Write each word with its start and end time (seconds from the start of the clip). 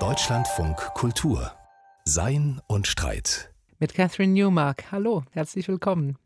Deutschlandfunk 0.00 0.76
Kultur 0.94 1.52
Sein 2.04 2.60
und 2.66 2.88
Streit. 2.88 3.54
Mit 3.78 3.94
Catherine 3.94 4.32
Newmark. 4.32 4.90
Hallo, 4.90 5.22
herzlich 5.30 5.68
willkommen. 5.68 6.18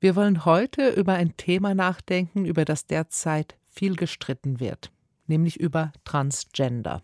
Wir 0.00 0.16
wollen 0.16 0.46
heute 0.46 0.88
über 0.88 1.12
ein 1.12 1.36
Thema 1.36 1.74
nachdenken, 1.74 2.46
über 2.46 2.64
das 2.64 2.86
derzeit 2.86 3.58
viel 3.66 3.96
gestritten 3.96 4.60
wird, 4.60 4.90
nämlich 5.26 5.60
über 5.60 5.92
Transgender. 6.04 7.02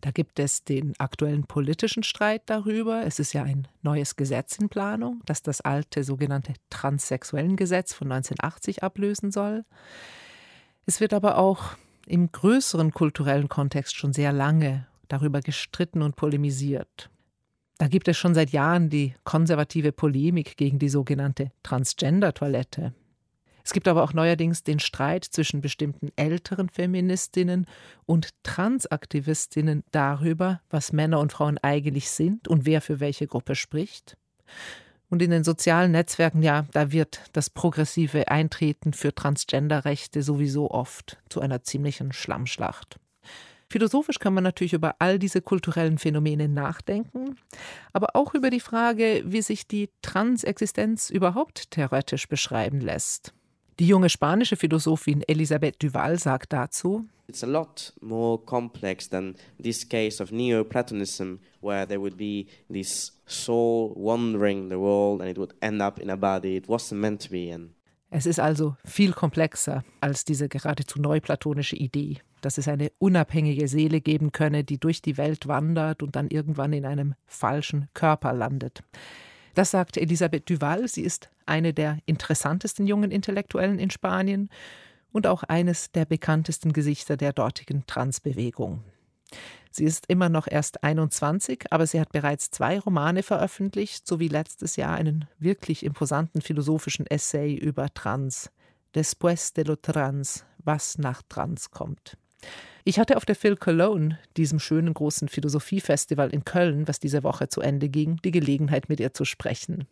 Da 0.00 0.12
gibt 0.12 0.38
es 0.38 0.62
den 0.62 0.94
aktuellen 1.00 1.42
politischen 1.42 2.04
Streit 2.04 2.42
darüber. 2.46 3.04
Es 3.04 3.18
ist 3.18 3.32
ja 3.32 3.42
ein 3.42 3.66
neues 3.82 4.14
Gesetz 4.14 4.58
in 4.58 4.68
Planung, 4.68 5.22
das 5.26 5.42
das 5.42 5.60
alte 5.60 6.04
sogenannte 6.04 6.52
Transsexuellengesetz 6.70 7.94
von 7.94 8.12
1980 8.12 8.84
ablösen 8.84 9.32
soll. 9.32 9.64
Es 10.86 11.00
wird 11.00 11.12
aber 11.12 11.36
auch 11.36 11.76
im 12.08 12.32
größeren 12.32 12.92
kulturellen 12.92 13.48
Kontext 13.48 13.96
schon 13.96 14.12
sehr 14.12 14.32
lange 14.32 14.86
darüber 15.08 15.40
gestritten 15.40 16.02
und 16.02 16.16
polemisiert. 16.16 17.10
Da 17.78 17.86
gibt 17.86 18.08
es 18.08 18.16
schon 18.16 18.34
seit 18.34 18.50
Jahren 18.50 18.90
die 18.90 19.14
konservative 19.24 19.92
Polemik 19.92 20.56
gegen 20.56 20.78
die 20.78 20.88
sogenannte 20.88 21.52
Transgender-Toilette. 21.62 22.92
Es 23.64 23.72
gibt 23.72 23.86
aber 23.86 24.02
auch 24.02 24.14
neuerdings 24.14 24.64
den 24.64 24.80
Streit 24.80 25.24
zwischen 25.24 25.60
bestimmten 25.60 26.08
älteren 26.16 26.70
Feministinnen 26.70 27.66
und 28.06 28.30
Transaktivistinnen 28.42 29.84
darüber, 29.90 30.62
was 30.70 30.92
Männer 30.92 31.20
und 31.20 31.32
Frauen 31.32 31.58
eigentlich 31.58 32.10
sind 32.10 32.48
und 32.48 32.64
wer 32.64 32.80
für 32.80 32.98
welche 32.98 33.26
Gruppe 33.26 33.54
spricht. 33.54 34.16
Und 35.10 35.22
in 35.22 35.30
den 35.30 35.44
sozialen 35.44 35.92
Netzwerken, 35.92 36.42
ja, 36.42 36.66
da 36.72 36.92
wird 36.92 37.22
das 37.32 37.48
progressive 37.48 38.28
Eintreten 38.28 38.92
für 38.92 39.14
Transgenderrechte 39.14 40.22
sowieso 40.22 40.70
oft 40.70 41.18
zu 41.28 41.40
einer 41.40 41.62
ziemlichen 41.62 42.12
Schlammschlacht. 42.12 42.98
Philosophisch 43.70 44.18
kann 44.18 44.32
man 44.32 44.44
natürlich 44.44 44.72
über 44.72 44.96
all 44.98 45.18
diese 45.18 45.42
kulturellen 45.42 45.98
Phänomene 45.98 46.48
nachdenken, 46.48 47.36
aber 47.92 48.16
auch 48.16 48.34
über 48.34 48.48
die 48.48 48.60
Frage, 48.60 49.22
wie 49.26 49.42
sich 49.42 49.66
die 49.68 49.90
Transexistenz 50.00 51.10
überhaupt 51.10 51.70
theoretisch 51.70 52.28
beschreiben 52.28 52.80
lässt. 52.80 53.34
Die 53.78 53.86
junge 53.86 54.08
spanische 54.08 54.56
Philosophin 54.56 55.22
Elisabeth 55.28 55.80
Duval 55.80 56.18
sagt 56.18 56.52
dazu, 56.52 57.06
It's 57.28 57.44
a 57.44 57.46
lot 57.46 57.92
more 58.00 58.38
complex 58.38 59.08
than 59.08 59.36
this 59.62 59.88
case 59.88 60.20
of 60.20 60.32
Neoplatonism, 60.32 61.38
where 61.60 61.86
there 61.86 62.00
would 62.00 62.16
be 62.16 62.46
this 62.72 63.12
soul 63.26 63.92
wandering 63.94 64.68
the 64.68 64.76
world 64.76 65.20
and 65.20 65.30
it 65.30 65.38
would 65.38 65.54
end 65.60 65.80
up 65.80 66.00
in 66.00 66.10
a 66.10 66.16
body 66.16 66.56
it 66.56 66.68
wasn't 66.68 67.00
meant 67.00 67.22
to 67.22 67.30
be 67.30 67.50
in. 67.50 67.74
Es 68.10 68.26
ist 68.26 68.40
also 68.40 68.76
viel 68.84 69.12
komplexer 69.12 69.84
als 70.00 70.24
diese 70.24 70.48
geradezu 70.48 70.98
neuplatonische 71.00 71.76
Idee, 71.76 72.16
dass 72.40 72.58
es 72.58 72.66
eine 72.66 72.90
unabhängige 72.98 73.68
Seele 73.68 74.00
geben 74.00 74.32
könne, 74.32 74.64
die 74.64 74.78
durch 74.78 75.02
die 75.02 75.18
Welt 75.18 75.46
wandert 75.46 76.02
und 76.02 76.16
dann 76.16 76.30
irgendwann 76.30 76.72
in 76.72 76.84
einem 76.84 77.14
falschen 77.26 77.88
Körper 77.94 78.32
landet. 78.32 78.82
Das 79.58 79.72
sagt 79.72 79.96
Elisabeth 79.96 80.48
Duval. 80.48 80.86
Sie 80.86 81.02
ist 81.02 81.30
eine 81.44 81.74
der 81.74 81.98
interessantesten 82.06 82.86
jungen 82.86 83.10
Intellektuellen 83.10 83.80
in 83.80 83.90
Spanien 83.90 84.50
und 85.10 85.26
auch 85.26 85.42
eines 85.42 85.90
der 85.90 86.04
bekanntesten 86.04 86.72
Gesichter 86.72 87.16
der 87.16 87.32
dortigen 87.32 87.84
Transbewegung. 87.84 88.84
Sie 89.72 89.82
ist 89.82 90.04
immer 90.06 90.28
noch 90.28 90.46
erst 90.46 90.84
21, 90.84 91.72
aber 91.72 91.88
sie 91.88 91.98
hat 91.98 92.12
bereits 92.12 92.52
zwei 92.52 92.78
Romane 92.78 93.24
veröffentlicht, 93.24 94.06
sowie 94.06 94.28
letztes 94.28 94.76
Jahr 94.76 94.94
einen 94.94 95.26
wirklich 95.40 95.82
imposanten 95.82 96.40
philosophischen 96.40 97.08
Essay 97.08 97.56
über 97.56 97.92
Trans. 97.92 98.52
Después 98.94 99.54
de 99.54 99.64
lo 99.64 99.74
trans, 99.74 100.44
was 100.58 100.98
nach 100.98 101.22
Trans 101.28 101.72
kommt. 101.72 102.16
Ich 102.84 102.98
hatte 102.98 103.16
auf 103.16 103.24
der 103.24 103.34
Phil 103.34 103.56
Cologne, 103.56 104.18
diesem 104.36 104.58
schönen 104.58 104.94
großen 104.94 105.28
Philosophiefestival 105.28 106.30
in 106.30 106.44
Köln, 106.44 106.88
was 106.88 106.98
diese 106.98 107.22
Woche 107.22 107.48
zu 107.48 107.60
Ende 107.60 107.88
ging, 107.88 108.16
die 108.24 108.30
Gelegenheit, 108.30 108.88
mit 108.88 109.00
ihr 109.00 109.12
zu 109.12 109.24
sprechen. 109.24 109.86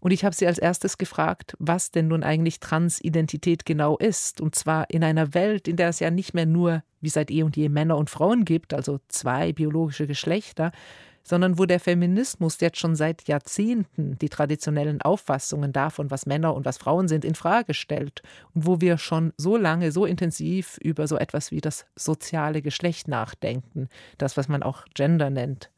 Und 0.00 0.10
ich 0.10 0.24
habe 0.24 0.34
sie 0.34 0.46
als 0.46 0.58
erstes 0.58 0.98
gefragt, 0.98 1.56
was 1.58 1.90
denn 1.90 2.08
nun 2.08 2.22
eigentlich 2.22 2.60
Transidentität 2.60 3.64
genau 3.64 3.96
ist. 3.96 4.40
Und 4.40 4.54
zwar 4.54 4.90
in 4.90 5.02
einer 5.02 5.34
Welt, 5.34 5.66
in 5.66 5.76
der 5.76 5.88
es 5.88 6.00
ja 6.00 6.10
nicht 6.10 6.34
mehr 6.34 6.46
nur 6.46 6.82
wie 7.00 7.08
seit 7.08 7.30
eh 7.30 7.42
und 7.42 7.56
je 7.56 7.68
Männer 7.68 7.96
und 7.96 8.10
Frauen 8.10 8.44
gibt, 8.44 8.74
also 8.74 9.00
zwei 9.08 9.52
biologische 9.52 10.06
Geschlechter, 10.06 10.72
sondern 11.26 11.58
wo 11.58 11.66
der 11.66 11.80
Feminismus 11.80 12.60
jetzt 12.60 12.78
schon 12.78 12.94
seit 12.94 13.26
Jahrzehnten 13.26 14.16
die 14.18 14.28
traditionellen 14.28 15.02
Auffassungen 15.02 15.72
davon, 15.72 16.10
was 16.10 16.24
Männer 16.24 16.54
und 16.54 16.64
was 16.64 16.78
Frauen 16.78 17.08
sind, 17.08 17.24
in 17.24 17.34
Frage 17.34 17.74
stellt 17.74 18.22
und 18.54 18.64
wo 18.64 18.80
wir 18.80 18.96
schon 18.96 19.32
so 19.36 19.56
lange, 19.56 19.90
so 19.90 20.06
intensiv 20.06 20.78
über 20.80 21.08
so 21.08 21.16
etwas 21.16 21.50
wie 21.50 21.60
das 21.60 21.84
soziale 21.96 22.62
Geschlecht 22.62 23.08
nachdenken, 23.08 23.88
das, 24.18 24.36
was 24.36 24.48
man 24.48 24.62
auch 24.62 24.84
Gender 24.94 25.30
nennt 25.30 25.70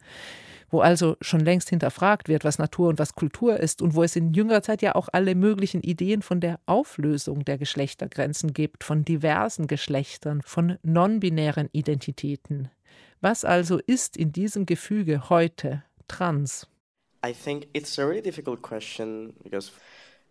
wo 0.70 0.80
also 0.80 1.16
schon 1.22 1.40
längst 1.40 1.70
hinterfragt 1.70 2.28
wird, 2.28 2.44
was 2.44 2.58
Natur 2.58 2.88
und 2.88 2.98
was 2.98 3.14
Kultur 3.14 3.58
ist 3.58 3.80
und 3.80 3.94
wo 3.94 4.02
es 4.02 4.16
in 4.16 4.34
jüngerer 4.34 4.62
Zeit 4.62 4.82
ja 4.82 4.94
auch 4.94 5.08
alle 5.10 5.34
möglichen 5.34 5.80
Ideen 5.80 6.20
von 6.20 6.40
der 6.40 6.60
Auflösung 6.66 7.44
der 7.44 7.58
Geschlechtergrenzen 7.58 8.52
gibt, 8.52 8.84
von 8.84 9.04
diversen 9.04 9.66
Geschlechtern, 9.66 10.42
von 10.44 10.78
non-binären 10.82 11.68
Identitäten. 11.72 12.68
Was 13.20 13.44
also 13.44 13.78
ist 13.78 14.16
in 14.16 14.32
diesem 14.32 14.64
Gefüge 14.64 15.28
heute 15.28 15.82
trans? 16.06 16.68
I 17.26 17.32
think 17.32 17.66
it's 17.72 17.98
a 17.98 18.06
really 18.06 18.22
difficult 18.22 18.62
question 18.62 19.34
because 19.42 19.72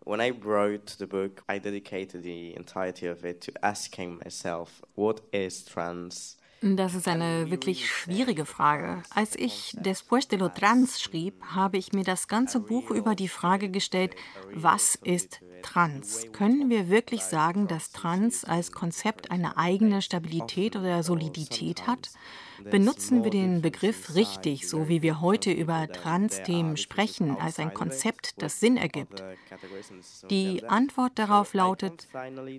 when 0.05 0.21
I 0.21 0.31
wrote 0.31 0.97
the 0.97 1.05
book, 1.05 1.43
I 1.49 1.59
dedicated 1.59 2.23
the 2.23 2.55
entirety 2.55 3.09
of 3.09 3.25
it 3.25 3.41
to 3.41 3.51
asking 3.61 4.19
myself, 4.23 4.81
what 4.95 5.21
is 5.31 5.65
trans? 5.65 6.37
Das 6.61 6.95
ist 6.95 7.07
eine 7.07 7.51
wirklich 7.51 7.87
schwierige 7.87 8.45
Frage. 8.45 9.03
Als 9.13 9.35
ich 9.35 9.75
Después 9.79 10.27
de 10.27 10.39
lo 10.39 10.49
Trans 10.49 10.99
schrieb, 10.99 11.43
habe 11.43 11.77
ich 11.77 11.93
mir 11.93 12.03
das 12.03 12.27
ganze 12.27 12.59
Buch 12.59 12.89
über 12.89 13.13
die 13.13 13.27
Frage 13.27 13.69
gestellt, 13.69 14.15
was 14.53 14.95
ist 14.95 15.41
Trans? 15.61 16.25
Können 16.31 16.69
wir 16.69 16.89
wirklich 16.89 17.23
sagen, 17.23 17.67
dass 17.67 17.91
Trans 17.91 18.43
als 18.43 18.71
Konzept 18.71 19.29
eine 19.29 19.57
eigene 19.57 20.01
Stabilität 20.01 20.75
oder 20.75 21.03
Solidität 21.03 21.85
hat? 21.85 22.09
Benutzen 22.63 23.23
wir 23.23 23.31
den 23.31 23.62
Begriff 23.62 24.16
richtig, 24.16 24.68
so 24.68 24.90
wie 24.90 25.01
wir 25.01 25.22
heute 25.22 25.51
über 25.51 25.88
Trans-Themen 25.88 26.78
sprechen, 26.78 27.38
als 27.38 27.59
ein 27.59 27.73
Konzept, 27.73 28.41
das 28.41 28.59
Sinn 28.59 28.78
ergibt? 28.78 29.23
Die 30.29 30.63
Antwort 30.66 31.13
darauf 31.16 31.53
lautet, 31.53 32.07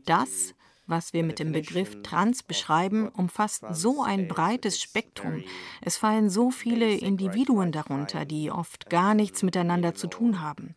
das, 0.06 0.54
was 0.86 1.12
wir 1.12 1.22
mit 1.22 1.38
dem 1.38 1.52
Begriff 1.52 2.02
Trans 2.02 2.42
beschreiben, 2.42 3.08
umfasst 3.08 3.64
so 3.70 4.02
ein 4.02 4.28
breites 4.28 4.80
Spektrum. 4.80 5.44
Es 5.82 5.96
fallen 5.96 6.30
so 6.30 6.50
viele 6.50 6.94
Individuen 6.94 7.72
darunter, 7.72 8.24
die 8.24 8.50
oft 8.50 8.88
gar 8.88 9.14
nichts 9.14 9.42
miteinander 9.42 9.94
zu 9.94 10.06
tun 10.06 10.40
haben. 10.40 10.74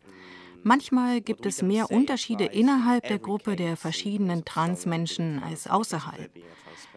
Manchmal 0.64 1.20
gibt 1.20 1.44
es 1.44 1.60
mehr 1.60 1.90
Unterschiede 1.90 2.44
innerhalb 2.44 3.08
der 3.08 3.18
Gruppe 3.18 3.56
der 3.56 3.76
verschiedenen 3.76 4.44
Transmenschen 4.44 5.42
als 5.42 5.66
außerhalb. 5.66 6.30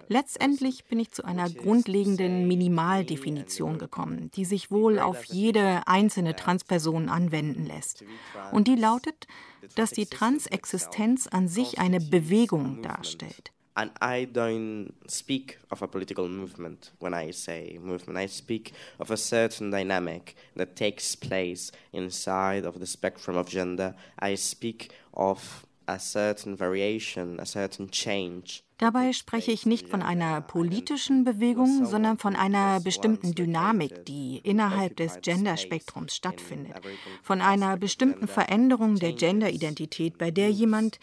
Letztendlich 0.08 0.86
bin 0.86 1.00
ich 1.00 1.12
zu 1.12 1.24
einer 1.24 1.50
grundlegenden 1.50 2.48
Minimaldefinition 2.48 3.78
gekommen, 3.78 4.30
die 4.36 4.46
sich 4.46 4.72
wohl 4.72 5.00
auf 5.00 5.24
jede 5.26 5.88
einzelne 5.88 6.36
Transperson 6.36 7.10
anwenden 7.10 7.66
lässt. 7.66 8.04
Und 8.52 8.68
die 8.68 8.76
lautet, 8.76 9.28
dass 9.76 9.92
die 9.92 10.06
Transexistenz 10.06 11.28
an 11.28 11.48
sich 11.48 11.80
eine 11.80 12.00
Bewegung 12.00 12.82
darstellt. 12.82 13.52
And 13.78 13.92
I 14.02 14.26
don't 14.26 14.94
speak 15.10 15.60
of 15.70 15.82
a 15.82 15.88
political 15.88 16.30
movement 16.30 16.94
when 17.02 17.14
I 17.14 17.34
say 17.34 17.78
movement. 17.78 18.18
I 18.18 18.28
speak 18.30 18.72
of 19.00 19.12
a 19.12 19.18
certain 19.18 19.70
dynamic 19.70 20.36
that 20.56 20.78
takes 20.78 21.18
place 21.18 21.74
inside 21.92 22.66
of 22.66 22.80
the 22.80 22.86
spectrum 22.86 23.36
of 23.36 23.50
gender. 23.50 23.94
I 24.18 24.38
speak 24.38 24.94
of 25.12 25.66
a 25.90 26.00
certain 26.00 26.56
variation, 26.56 27.38
a 27.42 27.46
certain 27.46 27.90
change 27.90 28.65
Dabei 28.78 29.14
spreche 29.14 29.54
ich 29.54 29.66
nicht 29.66 29.88
von 29.88 30.02
einer 30.02 30.42
politischen 30.42 31.24
Bewegung, 31.24 31.86
sondern 31.86 32.18
von 32.18 32.36
einer 32.36 32.82
bestimmten 32.82 33.34
Dynamik, 33.34 34.06
die 34.06 34.42
innerhalb 34.44 34.98
des 34.98 35.20
Genderspektrums 35.22 36.14
stattfindet. 36.14 36.76
Von 37.24 37.40
einer 37.40 37.78
bestimmten 37.78 38.28
Veränderung 38.28 38.96
der 38.96 39.14
Genderidentität, 39.14 40.18
bei 40.18 40.30
der 40.30 40.52
jemand, 40.52 41.00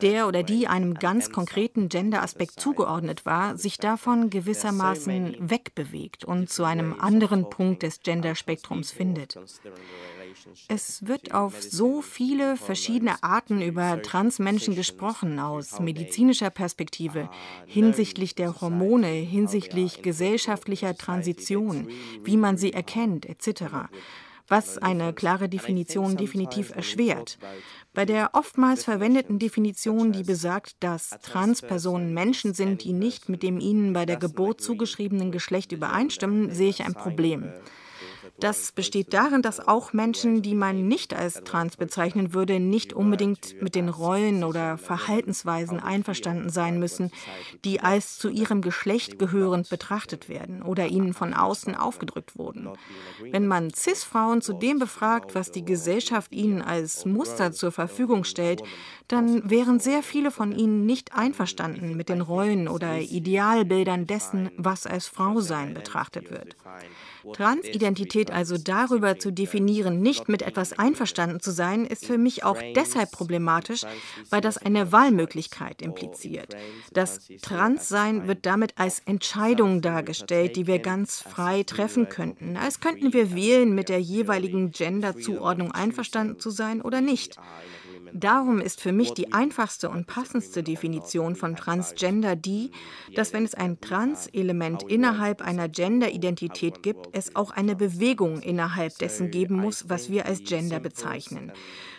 der 0.00 0.28
oder 0.28 0.44
die 0.44 0.68
einem 0.68 0.94
ganz 0.94 1.30
konkreten 1.30 1.88
Genderaspekt 1.88 2.60
zugeordnet 2.60 3.26
war, 3.26 3.56
sich 3.56 3.78
davon 3.78 4.30
gewissermaßen 4.30 5.36
wegbewegt 5.40 6.24
und 6.24 6.48
zu 6.48 6.62
einem 6.62 6.98
anderen 7.00 7.50
Punkt 7.50 7.82
des 7.82 8.00
Genderspektrums 8.02 8.92
findet. 8.92 9.36
Es 10.68 11.06
wird 11.06 11.32
auf 11.32 11.62
so 11.62 12.02
viele 12.02 12.56
verschiedene 12.56 13.22
Arten 13.22 13.62
über 13.62 14.02
Transmenschen 14.02 14.74
gesprochen, 14.74 15.38
aus 15.38 15.80
medizinischer 15.80 16.50
Perspektive, 16.50 17.15
hinsichtlich 17.66 18.34
der 18.34 18.60
Hormone, 18.60 19.08
hinsichtlich 19.08 20.02
gesellschaftlicher 20.02 20.96
Transition, 20.96 21.88
wie 22.24 22.36
man 22.36 22.56
sie 22.56 22.72
erkennt, 22.72 23.26
etc. 23.26 23.64
was 24.48 24.78
eine 24.78 25.12
klare 25.12 25.48
Definition 25.48 26.16
definitiv 26.16 26.70
erschwert. 26.74 27.38
Bei 27.94 28.04
der 28.04 28.30
oftmals 28.34 28.84
verwendeten 28.84 29.38
Definition, 29.38 30.12
die 30.12 30.22
besagt, 30.22 30.76
dass 30.80 31.10
Transpersonen 31.22 32.14
Menschen 32.14 32.54
sind, 32.54 32.84
die 32.84 32.92
nicht 32.92 33.28
mit 33.28 33.42
dem 33.42 33.58
ihnen 33.58 33.92
bei 33.92 34.06
der 34.06 34.16
Geburt 34.16 34.60
zugeschriebenen 34.60 35.32
Geschlecht 35.32 35.72
übereinstimmen, 35.72 36.54
sehe 36.54 36.68
ich 36.68 36.84
ein 36.84 36.94
Problem. 36.94 37.52
Das 38.38 38.72
besteht 38.72 39.14
darin, 39.14 39.40
dass 39.40 39.66
auch 39.66 39.92
Menschen, 39.92 40.42
die 40.42 40.54
man 40.54 40.88
nicht 40.88 41.14
als 41.14 41.42
trans 41.44 41.76
bezeichnen 41.76 42.34
würde, 42.34 42.60
nicht 42.60 42.92
unbedingt 42.92 43.60
mit 43.62 43.74
den 43.74 43.88
Rollen 43.88 44.44
oder 44.44 44.76
Verhaltensweisen 44.76 45.80
einverstanden 45.80 46.50
sein 46.50 46.78
müssen, 46.78 47.10
die 47.64 47.80
als 47.80 48.18
zu 48.18 48.28
ihrem 48.28 48.60
Geschlecht 48.60 49.18
gehörend 49.18 49.70
betrachtet 49.70 50.28
werden 50.28 50.62
oder 50.62 50.86
ihnen 50.86 51.14
von 51.14 51.32
außen 51.32 51.74
aufgedrückt 51.74 52.36
wurden. 52.36 52.68
Wenn 53.30 53.46
man 53.46 53.72
CIS-Frauen 53.72 54.42
zu 54.42 54.52
dem 54.52 54.78
befragt, 54.78 55.34
was 55.34 55.50
die 55.50 55.64
Gesellschaft 55.64 56.32
ihnen 56.32 56.60
als 56.60 57.06
Muster 57.06 57.52
zur 57.52 57.72
Verfügung 57.72 58.24
stellt, 58.24 58.62
dann 59.08 59.48
wären 59.48 59.80
sehr 59.80 60.02
viele 60.02 60.30
von 60.30 60.52
ihnen 60.52 60.84
nicht 60.84 61.14
einverstanden 61.14 61.96
mit 61.96 62.08
den 62.08 62.20
Rollen 62.20 62.68
oder 62.68 62.98
Idealbildern 62.98 64.06
dessen, 64.06 64.50
was 64.56 64.86
als 64.86 65.06
Frausein 65.06 65.74
betrachtet 65.74 66.30
wird. 66.30 66.56
Transidentität 67.32 68.30
also 68.30 68.56
darüber 68.58 69.18
zu 69.18 69.32
definieren, 69.32 70.00
nicht 70.00 70.28
mit 70.28 70.42
etwas 70.42 70.78
einverstanden 70.78 71.40
zu 71.40 71.50
sein, 71.50 71.84
ist 71.84 72.06
für 72.06 72.18
mich 72.18 72.44
auch 72.44 72.60
deshalb 72.74 73.10
problematisch, 73.10 73.82
weil 74.30 74.40
das 74.40 74.58
eine 74.58 74.92
Wahlmöglichkeit 74.92 75.82
impliziert. 75.82 76.54
Das 76.92 77.20
Transsein 77.42 78.28
wird 78.28 78.46
damit 78.46 78.74
als 78.76 79.00
Entscheidung 79.00 79.80
dargestellt, 79.82 80.56
die 80.56 80.66
wir 80.66 80.78
ganz 80.78 81.20
frei 81.20 81.62
treffen 81.62 82.08
könnten, 82.08 82.56
als 82.56 82.80
könnten 82.80 83.12
wir 83.12 83.34
wählen, 83.34 83.74
mit 83.74 83.88
der 83.88 84.00
jeweiligen 84.00 84.70
Genderzuordnung 84.70 85.72
einverstanden 85.72 86.38
zu 86.38 86.50
sein 86.50 86.82
oder 86.82 87.00
nicht. 87.00 87.36
Darum 88.18 88.62
ist 88.62 88.80
für 88.80 88.92
mich 88.92 89.12
die 89.12 89.34
einfachste 89.34 89.90
und 89.90 90.06
passendste 90.06 90.62
Definition 90.62 91.36
von 91.36 91.54
Transgender 91.54 92.34
die, 92.34 92.70
dass 93.14 93.34
wenn 93.34 93.44
es 93.44 93.54
ein 93.54 93.78
Trans-Element 93.78 94.84
innerhalb 94.84 95.42
einer 95.42 95.68
Gender-Identität 95.68 96.82
gibt, 96.82 97.08
es 97.12 97.36
auch 97.36 97.50
eine 97.50 97.76
Bewegung 97.76 98.40
innerhalb 98.40 98.96
dessen 98.96 99.30
geben 99.30 99.56
muss, 99.56 99.90
was 99.90 100.08
wir 100.08 100.24
als 100.24 100.42
Gender 100.44 100.80
bezeichnen. 100.80 101.52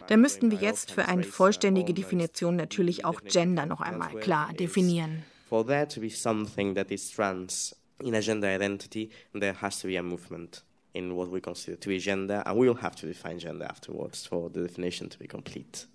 Da 0.07 0.17
müssten 0.17 0.49
wir 0.49 0.57
jetzt 0.57 0.89
für 0.89 1.05
eine 1.05 1.23
vollständige 1.23 1.93
Definition 1.93 2.55
natürlich 2.55 3.05
auch 3.05 3.21
Gender 3.23 3.67
noch 3.67 3.81
einmal 3.81 4.15
klar 4.15 4.51
definieren. 4.53 5.23
For 5.47 5.65
there 5.65 5.87
to 5.87 6.01
be 6.01 6.09
something 6.09 6.73
that 6.73 6.89
is 6.89 7.11
trans 7.11 7.75
in 8.03 8.15
a 8.15 8.21
gender 8.21 8.47
identity, 8.47 9.11
there 9.39 9.61
has 9.61 9.79
to 9.81 9.87
be 9.87 9.99
a 9.99 10.03
movement 10.03 10.63
in 10.95 11.15
what 11.15 11.31
we 11.31 11.39
consider 11.39 11.79
to 11.79 11.89
be 11.89 11.99
gender, 11.99 12.41
and 12.47 12.57
we 12.57 12.67
will 12.67 12.81
have 12.81 12.95
to 12.95 13.05
define 13.05 13.37
gender 13.37 13.65
afterwards 13.65 14.25
for 14.25 14.49
the 14.49 14.61
definition 14.61 15.09
to 15.09 15.19
be 15.19 15.27
complete. 15.27 15.85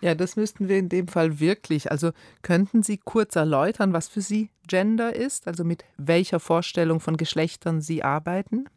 Ja, 0.00 0.14
das 0.14 0.36
müssten 0.36 0.68
wir 0.68 0.78
in 0.78 0.88
dem 0.88 1.08
Fall 1.08 1.40
wirklich. 1.40 1.90
Also 1.90 2.12
könnten 2.42 2.82
Sie 2.82 2.98
kurz 2.98 3.34
erläutern, 3.36 3.92
was 3.92 4.08
für 4.08 4.20
Sie 4.20 4.50
Gender 4.66 5.14
ist, 5.14 5.46
also 5.46 5.64
mit 5.64 5.84
welcher 5.96 6.40
Vorstellung 6.40 7.00
von 7.00 7.16
Geschlechtern 7.16 7.80
Sie 7.80 8.02
arbeiten? 8.02 8.68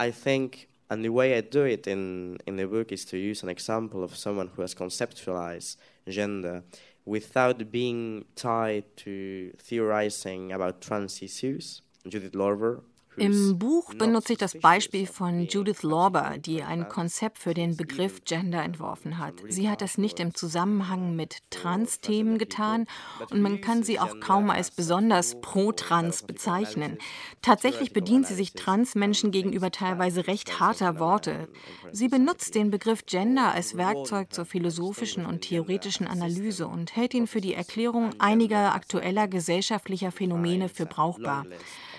I 0.00 0.10
think 0.10 0.68
and 0.88 1.04
the 1.04 1.12
way 1.12 1.38
I 1.38 1.42
do 1.42 1.64
it 1.64 1.86
in 1.86 2.38
in 2.46 2.56
the 2.56 2.66
book 2.66 2.90
is 2.90 3.06
to 3.06 3.16
use 3.16 3.44
an 3.44 3.48
example 3.48 4.02
of 4.02 4.16
someone 4.16 4.50
who 4.56 4.62
has 4.62 4.74
conceptualized 4.74 5.76
gender 6.06 6.64
without 7.04 7.70
being 7.70 8.24
tied 8.34 8.84
to 8.96 9.52
theorizing 9.58 10.52
about 10.52 10.80
trans 10.80 11.22
issues. 11.22 11.82
Judith 12.04 12.34
Lorber 12.34 12.82
im 13.16 13.58
Buch 13.58 13.94
benutze 13.94 14.32
ich 14.32 14.38
das 14.38 14.58
Beispiel 14.58 15.06
von 15.06 15.46
Judith 15.46 15.82
Lorber, 15.82 16.34
die 16.38 16.62
ein 16.62 16.88
Konzept 16.88 17.38
für 17.38 17.54
den 17.54 17.76
Begriff 17.76 18.24
Gender 18.24 18.62
entworfen 18.62 19.18
hat. 19.18 19.34
Sie 19.48 19.68
hat 19.68 19.80
das 19.80 19.98
nicht 19.98 20.20
im 20.20 20.34
Zusammenhang 20.34 21.14
mit 21.14 21.38
Trans-Themen 21.50 22.38
getan 22.38 22.86
und 23.30 23.40
man 23.40 23.60
kann 23.60 23.82
sie 23.82 24.00
auch 24.00 24.20
kaum 24.20 24.50
als 24.50 24.70
besonders 24.70 25.40
pro-trans 25.40 26.22
bezeichnen. 26.22 26.98
Tatsächlich 27.42 27.92
bedient 27.92 28.26
sie 28.26 28.34
sich 28.34 28.54
Trans-Menschen 28.54 29.30
gegenüber 29.30 29.70
teilweise 29.70 30.26
recht 30.26 30.60
harter 30.60 30.98
Worte. 30.98 31.48
Sie 31.92 32.08
benutzt 32.08 32.54
den 32.54 32.70
Begriff 32.70 33.06
Gender 33.06 33.52
als 33.52 33.76
Werkzeug 33.76 34.32
zur 34.32 34.44
philosophischen 34.44 35.26
und 35.26 35.42
theoretischen 35.42 36.06
Analyse 36.06 36.66
und 36.66 36.96
hält 36.96 37.14
ihn 37.14 37.26
für 37.26 37.40
die 37.40 37.54
Erklärung 37.54 38.10
einiger 38.18 38.74
aktueller 38.74 39.28
gesellschaftlicher 39.28 40.10
Phänomene 40.10 40.68
für 40.68 40.86
brauchbar. 40.86 41.46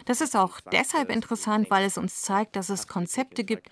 Das 0.06 0.22
ist 0.22 0.36
auch 0.36 0.60
deshalb 0.72 1.10
interessant, 1.10 1.70
weil 1.70 1.86
es 1.86 1.98
uns 1.98 2.22
zeigt, 2.22 2.56
dass 2.56 2.70
es 2.70 2.88
Konzepte 2.88 3.44
gibt, 3.44 3.70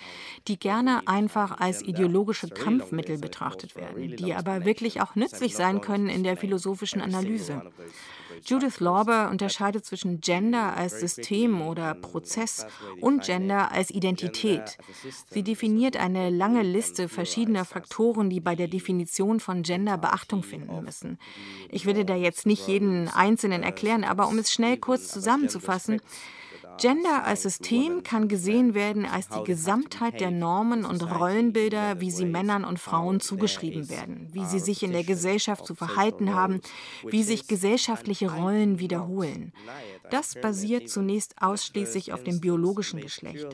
die 0.48 0.58
gerne 0.58 1.08
einfach 1.08 1.60
als 1.60 1.82
ideologische 1.82 2.50
Kampfmittel 2.50 3.20
betrachtet 3.20 3.76
werden, 3.76 4.16
die 4.16 4.34
aber 4.34 4.66
wirklich 4.66 5.02
auch 5.02 5.16
nützlich 5.16 5.56
sein 5.56 5.82
können 5.82 6.10
in 6.10 6.24
der 6.24 6.36
philosophischen 6.36 7.02
Analyse. 7.02 7.62
Judith 8.46 8.80
Lorber 8.80 9.30
unterscheidet 9.30 9.86
zwischen 9.86 10.20
Gender 10.20 10.76
als 10.76 11.00
System 11.00 11.62
oder 11.62 11.94
Prozess 11.94 12.66
und 13.00 13.24
Gender 13.24 13.72
als 13.72 13.92
Identität. 13.92 14.78
Sie 15.30 15.44
definiert 15.44 15.98
eine 15.98 16.30
lange 16.30 16.64
Liste 16.64 17.10
verschiedener 17.10 17.64
Faktoren, 17.64 18.30
die 18.30 18.40
bei 18.40 18.56
der 18.56 18.68
Definition 18.68 19.40
von 19.40 19.64
Gender 19.64 19.98
Beachtung 19.98 20.44
finden 20.44 20.84
müssen. 20.84 21.20
Ich 21.70 21.86
werde 21.86 22.06
da 22.06 22.16
jetzt 22.16 22.46
nicht 22.46 22.68
jeden 22.68 23.08
einzelnen 23.08 23.64
erklären, 23.64 24.04
aber 24.04 24.28
um 24.28 24.40
es 24.40 24.52
schnell 24.52 24.78
kurz 24.78 25.10
zusammenzufassen, 25.10 26.02
Gender 26.78 27.26
als 27.26 27.44
System 27.44 28.04
kann 28.04 28.28
gesehen 28.28 28.74
werden 28.74 29.06
als 29.06 29.28
die 29.30 29.44
Gesamtheit 29.44 30.20
der 30.20 30.32
Normen 30.32 30.86
und 30.86 31.02
Rollenbilder, 31.02 32.00
wie 32.00 32.12
sie 32.12 32.26
Männern 32.26 32.66
und 32.66 32.80
Frauen 32.80 33.20
zugeschrieben 33.20 33.90
werden, 33.90 34.28
wie 34.32 34.46
sie 34.46 34.60
sich 34.60 34.84
in 34.84 34.92
der 34.92 35.04
Gesellschaft 35.04 35.66
zu 35.66 35.76
verhalten 35.76 36.34
haben, 36.34 36.62
wie 37.08 37.24
sich 37.24 37.48
gesellschaftliche 37.48 38.32
Rollen 38.32 38.80
wiederholen. 38.80 39.54
Das 40.10 40.36
basiert 40.36 40.90
zunächst 40.90 41.36
ausschließlich 41.42 42.14
auf 42.14 42.24
dem 42.24 42.40
biologischen 42.40 43.00
Geschlecht. 43.02 43.48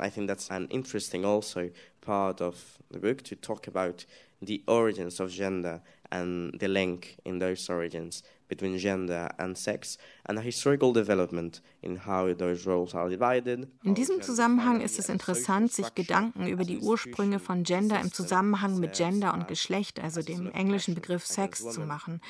I 0.00 0.08
think 0.08 0.26
that's 0.26 0.50
an 0.50 0.68
interesting 0.70 1.26
also 1.26 1.70
part 2.00 2.40
of 2.40 2.78
the 2.90 2.98
book 2.98 3.22
to 3.24 3.36
talk 3.36 3.68
about 3.68 4.06
the 4.40 4.62
origins 4.66 5.20
of 5.20 5.30
gender 5.30 5.82
and 6.10 6.58
the 6.58 6.68
link 6.68 7.18
in 7.24 7.38
those 7.38 7.70
origins 7.70 8.22
between 8.48 8.76
gender 8.76 9.30
and 9.38 9.56
sex 9.56 9.98
and 10.24 10.38
a 10.38 10.42
historical 10.42 10.92
development 10.92 11.62
in 11.80 11.96
how 12.06 12.32
those 12.36 12.68
roles 12.68 12.94
are 12.94 13.08
divided. 13.08 13.66
In 13.82 13.94
diesem 13.94 14.20
Zusammenhang 14.20 14.80
ist 14.80 14.98
es 14.98 15.08
interessant, 15.08 15.72
sich 15.72 15.94
Gedanken 15.94 16.46
über 16.46 16.64
die 16.64 16.78
Ursprünge 16.78 17.38
von 17.38 17.64
Gender 17.64 18.00
im 18.00 18.12
Zusammenhang 18.12 18.78
mit 18.78 18.94
Gender 18.94 19.34
und 19.34 19.48
Geschlecht, 19.48 20.00
also 20.00 20.22
dem 20.22 20.50
englischen 20.52 20.94
Begriff 20.94 21.26
Sex, 21.26 21.70
zu 21.70 21.80
machen, 21.80 22.20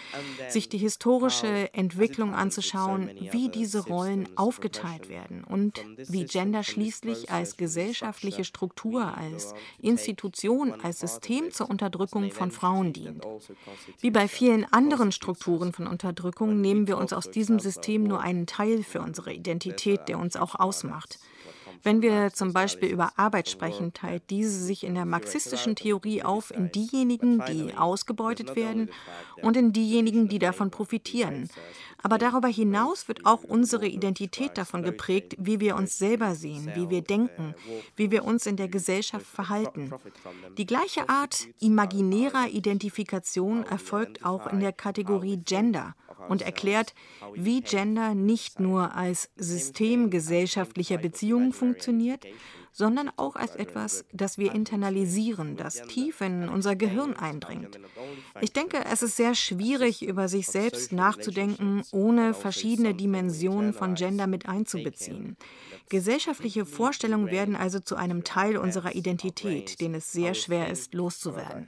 sich 0.48 0.68
die 0.68 0.78
historische 0.78 1.72
Entwicklung 1.74 2.34
anzuschauen, 2.34 3.10
wie 3.32 3.48
diese 3.48 3.80
Rollen 3.80 4.28
aufgeteilt 4.36 5.08
werden 5.08 5.44
und 5.44 5.84
wie 6.08 6.24
Gender 6.24 6.62
schließlich 6.62 7.30
als 7.30 7.56
gesellschaftliche 7.56 8.44
Struktur, 8.44 9.16
als 9.16 9.54
Institution, 9.80 10.72
als 10.80 11.00
System 11.00 11.50
zur 11.50 11.68
Unterdrückung 11.68 12.30
von 12.30 12.50
Frauen 12.50 12.92
dient. 12.92 13.26
Wie 14.00 14.10
bei 14.10 14.28
vielen 14.28 14.64
anderen 14.72 15.12
Strukturen 15.12 15.72
von 15.72 15.86
Unterdrückung 15.86 16.01
nehmen 16.60 16.86
wir 16.86 16.98
uns 16.98 17.12
aus 17.12 17.30
diesem 17.30 17.58
System 17.58 18.04
nur 18.04 18.20
einen 18.20 18.46
Teil 18.46 18.82
für 18.82 19.00
unsere 19.00 19.32
Identität, 19.32 20.08
der 20.08 20.18
uns 20.18 20.36
auch 20.36 20.54
ausmacht. 20.54 21.18
Wenn 21.82 22.00
wir 22.00 22.32
zum 22.32 22.52
Beispiel 22.52 22.90
über 22.90 23.12
Arbeit 23.16 23.48
sprechen, 23.48 23.92
teilt 23.92 24.30
diese 24.30 24.58
sich 24.64 24.84
in 24.84 24.94
der 24.94 25.04
marxistischen 25.04 25.74
Theorie 25.74 26.22
auf 26.22 26.52
in 26.52 26.70
diejenigen, 26.70 27.42
die 27.46 27.74
ausgebeutet 27.74 28.54
werden 28.54 28.88
und 29.42 29.56
in 29.56 29.72
diejenigen, 29.72 30.28
die 30.28 30.38
davon 30.38 30.70
profitieren. 30.70 31.48
Aber 32.02 32.18
darüber 32.18 32.48
hinaus 32.48 33.08
wird 33.08 33.26
auch 33.26 33.44
unsere 33.44 33.86
Identität 33.86 34.58
davon 34.58 34.82
geprägt, 34.82 35.36
wie 35.38 35.60
wir 35.60 35.76
uns 35.76 35.98
selber 35.98 36.34
sehen, 36.34 36.70
wie 36.74 36.90
wir 36.90 37.02
denken, 37.02 37.54
wie 37.96 38.10
wir 38.10 38.24
uns 38.24 38.46
in 38.46 38.56
der 38.56 38.68
Gesellschaft 38.68 39.26
verhalten. 39.26 39.92
Die 40.58 40.66
gleiche 40.66 41.08
Art 41.08 41.46
imaginärer 41.60 42.48
Identifikation 42.48 43.64
erfolgt 43.64 44.24
auch 44.24 44.46
in 44.52 44.60
der 44.60 44.72
Kategorie 44.72 45.38
Gender 45.38 45.94
und 46.28 46.42
erklärt, 46.42 46.94
wie 47.34 47.60
Gender 47.60 48.14
nicht 48.14 48.60
nur 48.60 48.94
als 48.94 49.30
System 49.36 50.10
gesellschaftlicher 50.10 50.98
Beziehungen 50.98 51.52
funktioniert, 51.52 51.71
sondern 52.72 53.10
auch 53.16 53.36
als 53.36 53.54
etwas, 53.56 54.04
das 54.12 54.38
wir 54.38 54.54
internalisieren, 54.54 55.56
das 55.56 55.82
tief 55.82 56.20
in 56.22 56.48
unser 56.48 56.74
Gehirn 56.74 57.14
eindringt. 57.14 57.78
Ich 58.40 58.52
denke, 58.52 58.84
es 58.90 59.02
ist 59.02 59.16
sehr 59.16 59.34
schwierig, 59.34 60.02
über 60.02 60.28
sich 60.28 60.46
selbst 60.46 60.92
nachzudenken, 60.92 61.82
ohne 61.92 62.32
verschiedene 62.34 62.94
Dimensionen 62.94 63.74
von 63.74 63.94
Gender 63.94 64.26
mit 64.26 64.48
einzubeziehen. 64.48 65.36
Gesellschaftliche 65.90 66.64
Vorstellungen 66.64 67.30
werden 67.30 67.54
also 67.54 67.78
zu 67.78 67.96
einem 67.96 68.24
Teil 68.24 68.56
unserer 68.56 68.94
Identität, 68.94 69.80
den 69.80 69.94
es 69.94 70.10
sehr 70.10 70.32
schwer 70.32 70.70
ist, 70.70 70.94
loszuwerden. 70.94 71.66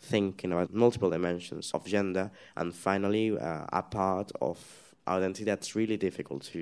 thinking 0.00 0.52
about 0.52 0.72
multiple 0.72 1.10
dimensions 1.10 1.74
of 1.74 1.84
gender 1.84 2.30
and 2.54 2.72
finally 2.72 3.36
uh, 3.36 3.66
a 3.72 3.82
part 3.82 4.30
of 4.40 4.87
identity 5.08 5.44
that's 5.44 5.74
really 5.74 5.98
difficult 5.98 6.44
to 6.52 6.58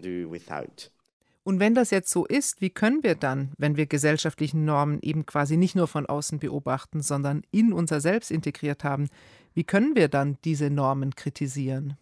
do 0.00 0.30
without. 0.30 0.90
Und 1.44 1.60
wenn 1.60 1.74
das 1.74 1.90
jetzt 1.90 2.10
so 2.10 2.26
ist, 2.26 2.60
wie 2.60 2.68
können 2.68 3.02
wir 3.02 3.14
dann, 3.14 3.52
wenn 3.56 3.76
wir 3.78 3.86
gesellschaftlichen 3.86 4.66
Normen 4.66 4.98
eben 5.00 5.24
quasi 5.24 5.56
nicht 5.56 5.74
nur 5.74 5.88
von 5.88 6.04
außen 6.04 6.38
beobachten, 6.38 7.00
sondern 7.00 7.42
in 7.50 7.72
unser 7.72 8.00
Selbst 8.00 8.30
integriert 8.30 8.84
haben, 8.84 9.08
wie 9.54 9.64
können 9.64 9.96
wir 9.96 10.08
dann 10.08 10.36
diese 10.44 10.68
Normen 10.68 11.14
kritisieren? 11.14 11.96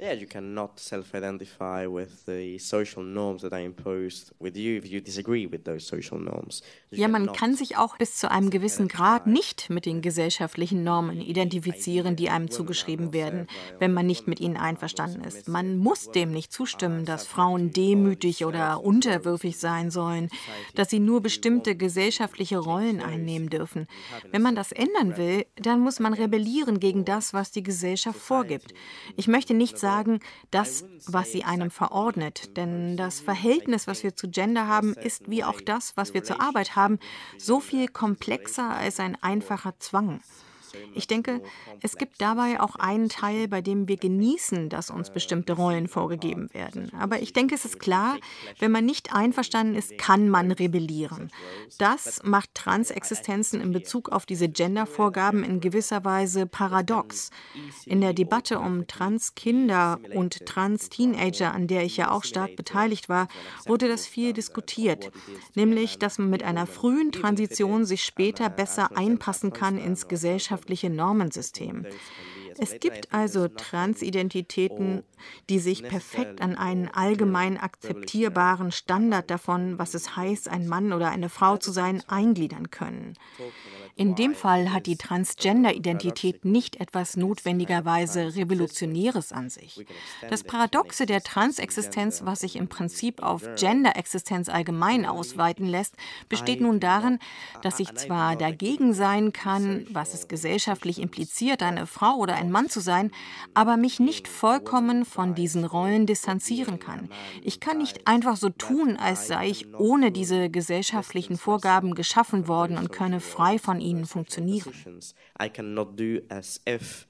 Yeah, 0.00 0.12
you 0.12 0.26
cannot 0.26 0.78
self-identify 0.80 1.86
with 1.86 2.26
the 2.26 2.58
social 2.58 3.02
norms 3.02 3.42
that 3.42 3.52
are 3.52 3.62
imposed 3.62 4.32
with 4.40 4.56
you 4.56 4.76
if 4.76 4.86
you 4.86 5.00
disagree 5.00 5.46
with 5.46 5.64
those 5.64 5.86
social 5.86 6.18
norms. 6.18 6.62
You 6.90 7.02
ja, 7.02 7.08
man 7.08 7.32
kann 7.32 7.54
sich 7.54 7.76
auch 7.76 7.96
bis 7.96 8.16
zu 8.16 8.30
einem 8.30 8.50
gewissen 8.50 8.88
Grad 8.88 9.26
nicht 9.26 9.70
mit 9.70 9.86
den 9.86 10.02
gesellschaftlichen 10.02 10.82
Normen 10.82 11.20
identifizieren, 11.20 12.16
die 12.16 12.28
einem 12.28 12.50
zugeschrieben 12.50 13.12
werden, 13.12 13.46
wenn 13.78 13.92
man 13.92 14.06
nicht 14.06 14.26
mit 14.26 14.40
ihnen 14.40 14.56
einverstanden 14.56 15.22
ist. 15.22 15.48
Man 15.48 15.78
muss 15.78 16.10
dem 16.10 16.32
nicht 16.32 16.52
zustimmen, 16.52 17.04
dass 17.04 17.26
Frauen 17.26 17.70
demütig 17.70 18.44
oder 18.44 18.82
unterwürfig 18.82 19.58
sein 19.58 19.90
sollen, 19.90 20.28
dass 20.74 20.90
sie 20.90 21.00
nur 21.00 21.20
bestimmte 21.20 21.76
gesellschaftliche 21.76 22.58
Rollen 22.58 23.00
einnehmen 23.00 23.48
dürfen. 23.48 23.86
Wenn 24.30 24.42
man 24.42 24.56
das 24.56 24.72
ändern 24.72 25.16
will, 25.16 25.46
dann 25.56 25.80
muss 25.80 26.00
man 26.00 26.14
rebellieren 26.14 26.80
gegen 26.80 27.04
das, 27.04 27.32
was 27.32 27.52
die 27.52 27.62
Gesellschaft 27.62 28.18
vorgibt. 28.18 28.74
Ich 29.16 29.28
möchte 29.28 29.54
nicht 29.54 29.78
sagen, 29.84 30.20
das, 30.50 30.86
was 31.06 31.30
sie 31.30 31.44
einem 31.44 31.70
verordnet. 31.70 32.56
Denn 32.56 32.96
das 32.96 33.20
Verhältnis, 33.20 33.86
was 33.86 34.02
wir 34.02 34.16
zu 34.16 34.30
Gender 34.30 34.66
haben, 34.66 34.94
ist 34.94 35.28
wie 35.28 35.44
auch 35.44 35.60
das, 35.60 35.94
was 35.98 36.14
wir 36.14 36.24
zur 36.24 36.40
Arbeit 36.40 36.74
haben, 36.74 36.98
so 37.36 37.60
viel 37.60 37.86
komplexer 37.88 38.70
als 38.70 38.98
ein 38.98 39.22
einfacher 39.22 39.74
Zwang. 39.78 40.20
Ich 40.94 41.06
denke, 41.06 41.42
es 41.82 41.96
gibt 41.96 42.20
dabei 42.20 42.60
auch 42.60 42.76
einen 42.76 43.08
Teil, 43.08 43.48
bei 43.48 43.60
dem 43.60 43.88
wir 43.88 43.96
genießen, 43.96 44.68
dass 44.68 44.90
uns 44.90 45.10
bestimmte 45.10 45.54
Rollen 45.54 45.88
vorgegeben 45.88 46.48
werden. 46.52 46.92
Aber 46.98 47.20
ich 47.20 47.32
denke, 47.32 47.54
es 47.54 47.64
ist 47.64 47.80
klar, 47.80 48.16
wenn 48.58 48.70
man 48.70 48.84
nicht 48.84 49.14
einverstanden 49.14 49.74
ist, 49.74 49.98
kann 49.98 50.28
man 50.28 50.52
rebellieren. 50.52 51.30
Das 51.78 52.22
macht 52.24 52.54
Transexistenzen 52.54 53.60
in 53.60 53.72
Bezug 53.72 54.10
auf 54.10 54.26
diese 54.26 54.48
Gendervorgaben 54.48 55.44
in 55.44 55.60
gewisser 55.60 56.04
Weise 56.04 56.46
paradox. 56.46 57.30
In 57.86 58.00
der 58.00 58.12
Debatte 58.12 58.58
um 58.58 58.86
Transkinder 58.86 59.98
und 60.14 60.46
Trans-Teenager, 60.46 61.52
an 61.52 61.66
der 61.66 61.84
ich 61.84 61.96
ja 61.96 62.10
auch 62.10 62.24
stark 62.24 62.56
beteiligt 62.56 63.08
war, 63.08 63.28
wurde 63.66 63.88
das 63.88 64.06
viel 64.06 64.32
diskutiert. 64.32 65.10
Nämlich, 65.54 65.98
dass 65.98 66.18
man 66.18 66.30
mit 66.30 66.42
einer 66.42 66.66
frühen 66.66 67.12
Transition 67.12 67.84
sich 67.84 68.04
später 68.04 68.48
besser 68.48 68.96
einpassen 68.96 69.52
kann 69.52 69.78
ins 69.78 70.08
Gesellschaft 70.08 70.63
gesellschaftliche 70.64 70.90
Normensystem. 70.90 71.86
Es 72.58 72.78
gibt 72.80 73.12
also 73.12 73.48
Transidentitäten, 73.48 75.02
die 75.48 75.58
sich 75.58 75.82
perfekt 75.82 76.40
an 76.40 76.56
einen 76.56 76.88
allgemein 76.88 77.58
akzeptierbaren 77.58 78.72
Standard 78.72 79.30
davon, 79.30 79.78
was 79.78 79.94
es 79.94 80.16
heißt, 80.16 80.48
ein 80.48 80.66
Mann 80.66 80.92
oder 80.92 81.10
eine 81.10 81.28
Frau 81.28 81.56
zu 81.56 81.72
sein, 81.72 82.02
eingliedern 82.08 82.70
können. 82.70 83.14
In 83.96 84.16
dem 84.16 84.34
Fall 84.34 84.72
hat 84.72 84.86
die 84.86 84.96
Transgender-Identität 84.96 86.44
nicht 86.44 86.80
etwas 86.80 87.16
notwendigerweise 87.16 88.34
Revolutionäres 88.34 89.32
an 89.32 89.50
sich. 89.50 89.86
Das 90.28 90.42
Paradoxe 90.42 91.06
der 91.06 91.22
Transexistenz, 91.22 92.24
was 92.24 92.40
sich 92.40 92.56
im 92.56 92.66
Prinzip 92.66 93.22
auf 93.22 93.42
Gender-Existenz 93.56 94.48
allgemein 94.48 95.06
ausweiten 95.06 95.66
lässt, 95.66 95.94
besteht 96.28 96.60
nun 96.60 96.80
darin, 96.80 97.20
dass 97.62 97.78
ich 97.78 97.94
zwar 97.94 98.34
dagegen 98.34 98.94
sein 98.94 99.32
kann, 99.32 99.86
was 99.90 100.12
es 100.12 100.26
gesellschaftlich 100.26 101.00
impliziert, 101.00 101.62
eine 101.62 101.86
Frau 101.86 102.16
oder 102.16 102.34
ein 102.34 102.43
Mann 102.50 102.68
zu 102.68 102.80
sein, 102.80 103.10
aber 103.54 103.76
mich 103.76 104.00
nicht 104.00 104.28
vollkommen 104.28 105.04
von 105.04 105.34
diesen 105.34 105.64
Rollen 105.64 106.06
distanzieren 106.06 106.78
kann. 106.78 107.08
Ich 107.42 107.60
kann 107.60 107.78
nicht 107.78 108.06
einfach 108.06 108.36
so 108.36 108.50
tun, 108.50 108.96
als 108.96 109.26
sei 109.26 109.48
ich 109.48 109.74
ohne 109.74 110.12
diese 110.12 110.50
gesellschaftlichen 110.50 111.36
Vorgaben 111.36 111.94
geschaffen 111.94 112.48
worden 112.48 112.78
und 112.78 112.92
könne 112.92 113.20
frei 113.20 113.58
von 113.58 113.80
ihnen 113.80 114.06
funktionieren. 114.06 114.72
I 115.42 115.48
cannot 115.48 115.98
do 115.98 116.20
as 116.28 116.60
if 116.68 117.06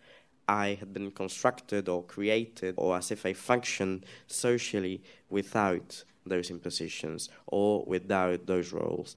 I 0.48 0.76
had 0.78 0.92
been 0.92 1.12
constructed 1.12 1.88
or 1.88 2.06
created 2.06 2.76
or 2.76 2.96
as 2.96 3.10
if 3.10 3.24
I 3.24 3.34
function 3.34 4.04
socially 4.26 5.02
without 5.30 6.04
those 6.26 6.50
impositions 6.50 7.30
or 7.46 7.86
without 7.86 8.46
those 8.46 8.72
roles. 8.72 9.16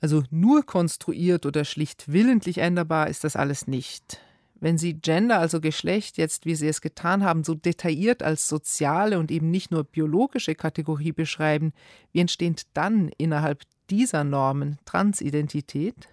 Also 0.00 0.22
nur 0.30 0.64
konstruiert 0.64 1.46
oder 1.46 1.64
schlicht 1.64 2.12
willentlich 2.12 2.58
änderbar 2.58 3.08
ist 3.08 3.24
das 3.24 3.34
alles 3.34 3.66
nicht. 3.66 4.20
Wenn 4.58 4.78
Sie 4.78 4.94
Gender, 4.94 5.38
also 5.38 5.60
Geschlecht, 5.60 6.16
jetzt, 6.16 6.46
wie 6.46 6.54
Sie 6.54 6.66
es 6.66 6.80
getan 6.80 7.24
haben, 7.24 7.44
so 7.44 7.54
detailliert 7.54 8.22
als 8.22 8.48
soziale 8.48 9.18
und 9.18 9.30
eben 9.30 9.50
nicht 9.50 9.70
nur 9.70 9.84
biologische 9.84 10.54
Kategorie 10.54 11.12
beschreiben, 11.12 11.72
wie 12.12 12.20
entsteht 12.20 12.62
dann 12.72 13.10
innerhalb 13.18 13.62
dieser 13.90 14.24
Normen 14.24 14.78
Transidentität? 14.84 16.08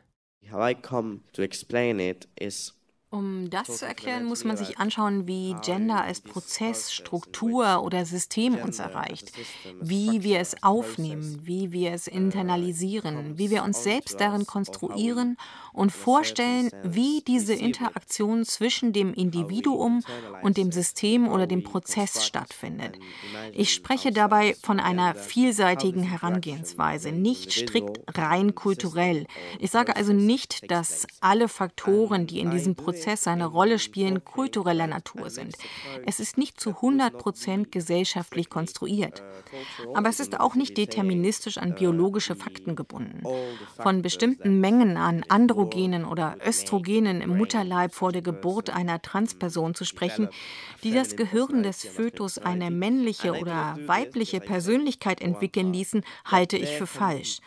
How 0.52 0.70
I 0.70 0.76
come 0.76 1.22
to 1.32 1.42
explain 1.42 2.00
it 2.00 2.28
is 2.40 2.76
um 3.14 3.52
das 3.52 3.78
zu 3.78 3.86
erklären, 3.86 4.26
muss 4.26 4.44
man 4.44 4.58
sich 4.58 4.80
anschauen, 4.80 5.28
wie 5.28 5.56
Gender 5.62 6.04
als 6.04 6.20
Prozess, 6.20 6.92
Struktur 6.92 7.84
oder 7.84 8.06
System 8.06 8.56
uns 8.56 8.80
erreicht, 8.80 9.32
wie 9.80 10.24
wir 10.24 10.40
es 10.40 10.64
aufnehmen, 10.64 11.40
wie 11.44 11.72
wir 11.72 11.92
es 11.92 12.08
internalisieren, 12.08 13.38
wie 13.38 13.52
wir 13.52 13.64
uns 13.64 13.84
selbst 13.84 14.20
darin 14.20 14.48
konstruieren 14.48 15.38
und 15.74 15.92
vorstellen, 15.92 16.72
wie 16.84 17.22
diese 17.28 17.54
Interaktion 17.54 18.46
zwischen 18.46 18.94
dem 18.94 19.14
Individuum 19.14 20.02
und 20.42 20.58
dem 20.58 20.72
System 20.72 21.28
oder 21.28 21.46
dem 21.46 21.64
Prozess 21.64 22.26
stattfindet. 22.26 22.98
Ich 23.54 23.76
spreche 23.76 24.12
dabei 24.12 24.56
von 24.64 24.80
einer 24.80 25.14
vielseitigen 25.14 26.02
Herangehensweise, 26.02 27.12
nicht 27.12 27.52
strikt 27.52 28.00
rein 28.18 28.56
kulturell. 28.56 29.28
Ich 29.60 29.70
sage 29.70 29.96
also 29.96 30.14
nicht, 30.14 30.72
dass 30.72 31.06
alle 31.22 31.48
Faktoren, 31.48 32.26
die 32.26 32.40
in 32.40 32.50
diesem 32.50 32.76
Prozess 32.76 33.03
Prozess 33.04 33.28
eine 33.28 33.48
Rolle 33.48 33.80
spielen, 33.80 34.24
kultureller 34.24 34.88
Natur 34.88 35.30
sind. 35.30 35.56
Es 36.06 36.22
ist 36.22 36.38
nicht 36.38 36.60
zu 36.60 36.70
100 36.70 37.18
Prozent 37.18 37.72
gesellschaftlich 37.72 38.50
konstruiert. 38.50 39.22
Aber 39.94 40.08
es 40.08 40.22
ist 40.22 40.40
auch 40.40 40.56
nicht 40.56 40.78
deterministisch 40.78 41.58
an 41.58 41.76
biologische 41.76 42.36
Fakten 42.36 42.78
gebunden. 42.78 43.24
Von 43.82 44.02
bestimmten 44.02 44.62
Mengen 44.62 44.96
an 44.96 45.26
Androgenen 45.28 46.06
oder 46.06 46.38
Östrogenen 46.48 47.20
im 47.20 47.38
Mutterleib 47.38 47.94
vor 47.94 48.14
der 48.14 48.22
Geburt 48.22 48.70
einer 48.70 49.02
Transperson 49.02 49.76
zu 49.76 49.84
sprechen, 49.84 50.30
die 50.84 50.92
das 50.92 51.18
Gehirn 51.18 51.62
des 51.64 51.84
Fötus 51.84 52.38
eine 52.38 52.72
männliche 52.72 53.34
oder 53.34 53.78
weibliche 53.86 54.40
Persönlichkeit 54.40 55.22
entwickeln 55.22 55.74
ließen, 55.74 56.06
halte 56.24 56.58
ich 56.58 56.70
für 56.70 56.88
falsch. 56.88 57.40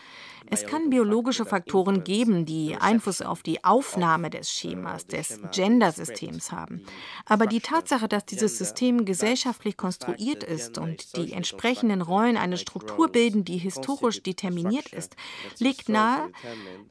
Es 0.50 0.66
kann 0.66 0.90
biologische 0.90 1.44
Faktoren 1.44 2.04
geben, 2.04 2.46
die 2.46 2.76
Einfluss 2.76 3.22
auf 3.22 3.42
die 3.42 3.64
Aufnahme 3.64 4.30
des 4.30 4.50
Schemas, 4.50 5.06
des 5.06 5.40
Gendersystems 5.52 6.52
haben. 6.52 6.84
Aber 7.24 7.46
die 7.46 7.60
Tatsache, 7.60 8.08
dass 8.08 8.24
dieses 8.26 8.58
System 8.58 9.04
gesellschaftlich 9.04 9.76
konstruiert 9.76 10.44
ist 10.44 10.78
und 10.78 11.16
die 11.16 11.32
entsprechenden 11.32 12.02
Rollen 12.02 12.36
eine 12.36 12.56
Struktur 12.56 13.08
bilden, 13.08 13.44
die 13.44 13.58
historisch 13.58 14.22
determiniert 14.22 14.92
ist, 14.92 15.16
legt 15.58 15.88
nahe, 15.88 16.30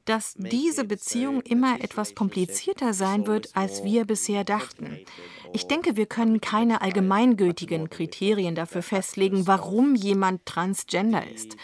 dass 0.05 0.33
diese 0.37 0.83
Beziehung 0.83 1.41
immer 1.41 1.81
etwas 1.81 2.15
komplizierter 2.15 2.93
sein 2.93 3.27
wird, 3.27 3.55
als 3.55 3.83
wir 3.83 4.05
bisher 4.05 4.43
dachten. 4.43 4.99
Ich 5.53 5.67
denke, 5.67 5.95
wir 5.95 6.05
können 6.05 6.41
keine 6.41 6.81
allgemeingültigen 6.81 7.89
Kriterien 7.89 8.55
dafür 8.55 8.81
festlegen, 8.81 9.47
warum 9.47 9.95
jemand 9.95 10.45
transgender 10.45 11.23
ist. 11.33 11.55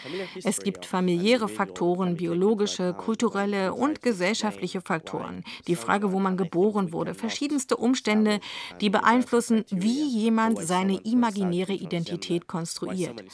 Es 0.42 0.60
gibt 0.60 0.86
familiäre 0.86 1.48
Faktoren, 1.48 1.81
biologische, 2.16 2.94
kulturelle 2.94 3.74
und 3.74 4.02
gesellschaftliche 4.02 4.80
Faktoren. 4.80 5.42
Die 5.66 5.76
Frage, 5.76 6.12
wo 6.12 6.20
man 6.20 6.36
geboren 6.36 6.92
wurde, 6.92 7.14
verschiedenste 7.14 7.76
Umstände, 7.76 8.40
die 8.80 8.90
beeinflussen, 8.90 9.64
wie 9.70 10.06
jemand 10.06 10.60
seine 10.60 10.98
imaginäre 10.98 11.72
Identität 11.72 12.46
konstruiert. 12.46 13.24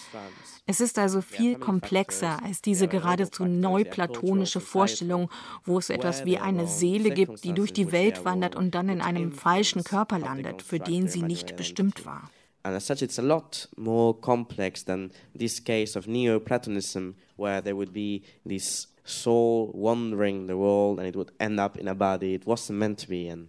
Es 0.67 0.81
ist 0.81 0.99
also 0.99 1.21
viel 1.21 1.57
komplexer 1.57 2.43
als 2.43 2.62
diese 2.62 2.88
geradezu 2.88 3.45
neuplatonische 3.45 4.61
Vorstellung, 4.61 5.31
wo 5.64 5.78
es 5.78 5.90
etwas 5.90 6.25
wie 6.25 6.38
eine 6.38 6.67
Seele 6.67 7.11
gibt, 7.11 7.45
die 7.45 7.52
durch 7.52 7.73
die 7.73 7.93
Welt 7.93 8.25
wandert 8.25 8.57
und 8.57 8.75
dann 8.75 8.88
in 8.88 9.00
einem 9.00 9.33
falschen 9.33 9.85
Körper 9.85 10.19
landet, 10.19 10.62
für 10.62 10.78
den 10.78 11.09
sie 11.09 11.23
nicht 11.23 11.57
bestimmt 11.57 12.07
war. 12.07 12.31
And 12.65 12.75
as 12.75 12.85
such, 12.85 13.03
it's 13.03 13.19
a 13.19 13.23
lot 13.23 13.67
more 13.77 14.15
complex 14.15 14.83
than 14.83 15.12
this 15.35 15.61
case 15.61 15.97
of 15.97 16.07
Neoplatonism, 16.07 17.15
where 17.37 17.61
there 17.61 17.77
would 17.77 17.93
be 17.93 18.25
this 18.45 18.88
soul 19.05 19.71
wandering 19.75 20.47
the 20.47 20.57
world 20.57 20.99
and 20.99 21.09
it 21.09 21.17
would 21.17 21.33
end 21.41 21.59
up 21.59 21.79
in 21.79 21.88
a 21.88 21.95
body 21.95 22.35
it 22.35 22.47
wasn't 22.47 22.79
meant 22.79 22.99
to 22.99 23.09
be 23.09 23.29
in. 23.29 23.49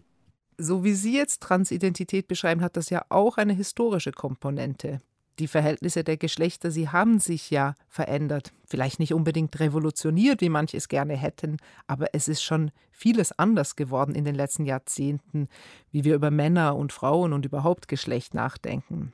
So 0.58 0.84
wie 0.84 0.94
Sie 0.94 1.16
jetzt 1.16 1.42
Transidentität 1.42 2.28
beschreiben, 2.28 2.62
hat 2.62 2.76
das 2.76 2.90
ja 2.90 3.06
auch 3.10 3.38
eine 3.38 3.54
historische 3.54 4.12
Komponente. 4.12 5.02
Die 5.40 5.48
Verhältnisse 5.48 6.04
der 6.04 6.18
Geschlechter, 6.18 6.72
sie 6.72 6.90
haben 6.90 7.20
sich 7.20 7.50
ja 7.50 7.76
verändert. 7.88 8.52
Vielleicht 8.66 9.00
nicht 9.00 9.14
unbedingt 9.14 9.60
revolutioniert, 9.60 10.42
wie 10.42 10.50
manche 10.50 10.78
es 10.78 10.88
gerne 10.88 11.16
hätten, 11.16 11.58
aber 11.88 12.08
es 12.14 12.28
ist 12.28 12.44
schon 12.44 12.72
vieles 12.92 13.38
anders 13.38 13.76
geworden 13.76 14.16
in 14.16 14.26
den 14.26 14.36
letzten 14.36 14.66
Jahrzehnten, 14.66 15.48
wie 15.92 16.04
wir 16.04 16.16
über 16.16 16.32
Männer 16.32 16.76
und 16.76 16.94
Frauen 16.94 17.34
und 17.34 17.46
überhaupt 17.46 17.88
Geschlecht 17.88 18.34
nachdenken. 18.34 19.14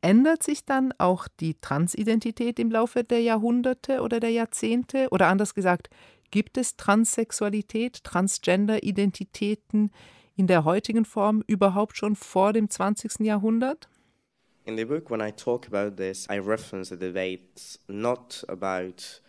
Ändert 0.00 0.42
sich 0.42 0.64
dann 0.64 0.92
auch 0.98 1.26
die 1.40 1.54
Transidentität 1.60 2.58
im 2.58 2.70
Laufe 2.70 3.02
der 3.02 3.20
Jahrhunderte 3.20 4.02
oder 4.02 4.20
der 4.20 4.30
Jahrzehnte? 4.30 5.08
Oder 5.10 5.26
anders 5.28 5.54
gesagt, 5.54 5.88
gibt 6.30 6.58
es 6.58 6.76
Transsexualität, 6.76 8.04
Transgender-Identitäten 8.04 9.90
in 10.36 10.46
der 10.46 10.64
heutigen 10.64 11.04
Form 11.04 11.42
überhaupt 11.46 11.96
schon 11.96 12.14
vor 12.14 12.52
dem 12.52 12.70
20. 12.70 13.20
Jahrhundert? 13.20 13.88
In 14.66 14.74
the 14.74 14.82
book, 14.82 15.10
when 15.10 15.20
I 15.20 15.30
talk 15.30 15.68
about 15.68 15.96
this, 15.96 16.26
I 16.28 16.38
reference 16.38 16.88
the 16.88 16.96
debates 16.96 17.78
not 17.88 18.42
about 18.48 19.20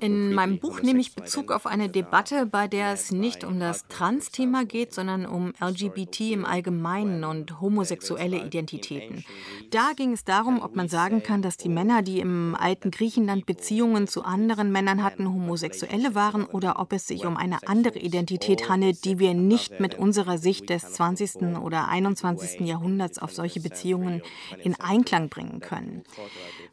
in 0.00 0.34
meinem 0.34 0.58
Buch 0.58 0.82
nehme 0.82 0.98
ich 0.98 1.14
Bezug 1.14 1.52
auf 1.52 1.66
eine 1.66 1.88
Debatte, 1.88 2.44
bei 2.44 2.66
der 2.66 2.92
es 2.92 3.12
nicht 3.12 3.44
um 3.44 3.60
das 3.60 3.86
Trans-Thema 3.86 4.64
geht, 4.64 4.92
sondern 4.92 5.26
um 5.26 5.52
LGBT 5.60 6.32
im 6.32 6.44
Allgemeinen 6.44 7.22
und 7.22 7.60
homosexuelle 7.60 8.44
Identitäten. 8.44 9.24
Da 9.70 9.92
ging 9.94 10.12
es 10.12 10.24
darum, 10.24 10.60
ob 10.60 10.74
man 10.74 10.88
sagen 10.88 11.22
kann, 11.22 11.40
dass 11.40 11.56
die 11.56 11.68
Männer, 11.68 12.02
die 12.02 12.18
im 12.18 12.56
alten 12.58 12.90
Griechenland 12.90 13.46
Beziehungen 13.46 14.08
zu 14.08 14.24
anderen 14.24 14.72
Männern 14.72 15.04
hatten, 15.04 15.32
Homosexuelle 15.32 16.16
waren 16.16 16.44
oder 16.44 16.80
ob 16.80 16.92
es 16.92 17.06
sich 17.06 17.26
um 17.26 17.36
eine 17.36 17.58
andere 17.64 18.00
Identität 18.00 18.68
handelt, 18.68 19.04
die 19.04 19.20
wir 19.20 19.34
nicht 19.34 19.78
mit 19.78 19.96
unserer 19.96 20.38
Sicht 20.38 20.68
des 20.68 20.94
20. 20.94 21.58
oder 21.62 21.86
21. 21.86 22.62
Jahrhunderts 22.62 23.20
auf 23.20 23.32
solche 23.32 23.60
Beziehungen 23.60 24.20
in 24.64 24.74
Einklang 24.80 25.28
bringen 25.28 25.60
können. 25.60 26.02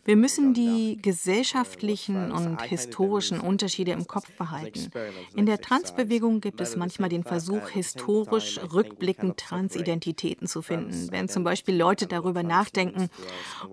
Wir 0.04 0.16
müssen 0.16 0.47
die 0.54 1.00
gesellschaftlichen 1.02 2.32
und 2.32 2.62
historischen 2.62 3.40
Unterschiede 3.40 3.92
im 3.92 4.08
Kopf 4.08 4.32
behalten. 4.38 4.90
In 5.36 5.46
der 5.46 5.60
Transbewegung 5.60 6.42
gibt 6.42 6.62
es 6.62 6.76
manchmal 6.76 7.10
den 7.10 7.24
Versuch, 7.24 7.70
historisch 7.70 8.60
rückblickend 8.74 9.38
Transidentitäten 9.38 10.48
zu 10.48 10.62
finden. 10.62 11.12
Wenn 11.12 11.30
zum 11.30 11.44
Beispiel 11.44 11.76
Leute 11.76 12.08
darüber 12.08 12.44
nachdenken, 12.44 13.10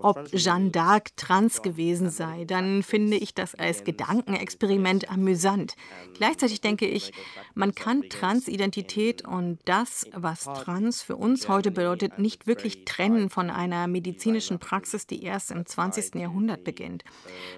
ob 0.01 0.31
Jeanne 0.33 0.71
d'Arc 0.71 1.11
trans 1.17 1.63
gewesen 1.63 2.11
sei, 2.11 2.45
dann 2.45 2.83
finde 2.83 3.17
ich 3.17 3.35
das 3.35 3.55
als 3.55 3.85
Gedankenexperiment 3.85 5.11
amüsant. 5.11 5.77
Gleichzeitig 6.15 6.61
denke 6.61 6.87
ich, 6.87 7.13
man 7.55 7.75
kann 7.75 8.09
Transidentität 8.09 9.27
und 9.27 9.59
das, 9.65 10.07
was 10.15 10.45
trans 10.45 11.03
für 11.03 11.17
uns 11.17 11.49
heute 11.49 11.71
bedeutet, 11.71 12.19
nicht 12.19 12.47
wirklich 12.47 12.85
trennen 12.85 13.31
von 13.31 13.51
einer 13.51 13.87
medizinischen 13.87 14.59
Praxis, 14.59 15.07
die 15.07 15.23
erst 15.23 15.51
im 15.51 15.67
20. 15.67 16.15
Jahrhundert 16.17 16.64
Beginnt. 16.65 17.05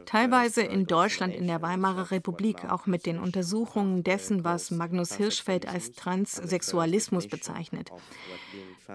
Teilweise 0.05 0.63
in 0.63 0.87
Deutschland 0.87 1.35
in 1.35 1.47
der 1.47 1.63
Weimarer 1.63 2.11
Republik, 2.11 2.65
auch 2.69 2.87
mit 2.87 3.07
den 3.07 3.19
Untersuchungen 3.19 4.03
dessen, 4.05 4.45
was 4.45 4.71
Magnus 4.71 5.17
Hirschfeld 5.17 5.67
als 5.67 5.93
Transsexualismus 5.93 7.29
bezeichnet. 7.29 7.91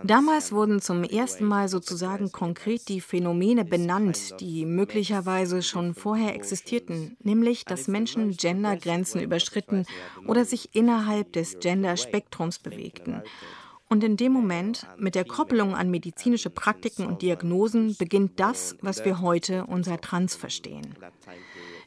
Damals 0.04 0.52
wurden 0.52 0.82
zum 0.82 1.04
ersten 1.04 1.46
Mal 1.46 1.68
sozusagen 1.68 2.32
konkret 2.32 2.88
die 2.88 3.02
Phänomene 3.02 3.66
benannt, 3.66 4.40
die 4.40 4.66
möglicherweise 4.66 5.62
schon 5.62 5.94
vorher 5.94 6.34
existierten, 6.34 7.18
nämlich 7.24 7.66
dass 7.66 7.88
Menschen 7.88 8.32
Gendergrenzen 8.32 9.22
überschritten 9.22 9.86
oder 10.28 10.46
sich 10.46 10.76
innerhalb 10.76 11.34
des 11.34 11.60
Genderspektrums 11.60 12.60
bewegten. 12.60 13.22
Und 13.92 14.06
in 14.06 14.16
dem 14.16 14.32
Moment, 14.32 14.88
mit 14.98 15.16
der 15.16 15.26
Koppelung 15.26 15.76
an 15.76 15.92
medizinische 15.92 16.50
Praktiken 16.50 17.06
und 17.06 17.22
Diagnosen, 17.22 17.98
beginnt 17.98 18.40
das, 18.40 18.78
was 18.80 19.04
wir 19.04 19.20
heute 19.20 19.66
unser 19.66 20.00
Trans 20.00 20.34
verstehen. 20.34 20.96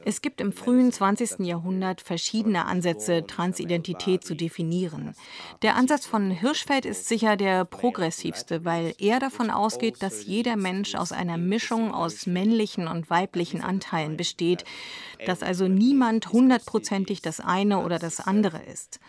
Es 0.05 0.21
gibt 0.21 0.43
im 0.43 0.53
frühen 0.53 0.93
20. 0.93 1.47
Jahrhundert 1.47 2.03
verschiedene 2.03 2.67
Ansätze, 2.67 3.27
Transidentität 3.27 4.23
zu 4.23 4.37
definieren. 4.37 5.15
Der 5.63 5.77
Ansatz 5.77 6.05
von 6.05 6.31
Hirschfeld 6.31 6.85
ist 6.85 7.09
sicher 7.09 7.39
der 7.39 7.65
progressivste, 7.65 8.67
weil 8.67 8.95
er 8.99 9.19
davon 9.19 9.49
ausgeht, 9.49 10.03
dass 10.03 10.27
jeder 10.27 10.57
Mensch 10.57 10.97
aus 10.97 11.11
einer 11.11 11.39
Mischung 11.39 11.95
aus 11.95 12.27
männlichen 12.27 12.87
und 12.87 13.09
weiblichen 13.09 13.63
Anteilen 13.63 14.19
besteht, 14.19 14.67
dass 15.25 15.43
also 15.43 15.69
niemand 15.69 16.31
hundertprozentig 16.33 17.23
das 17.23 17.41
eine 17.41 17.83
oder 17.83 17.99
das 17.99 18.21
andere 18.21 18.63
ist. 18.63 19.01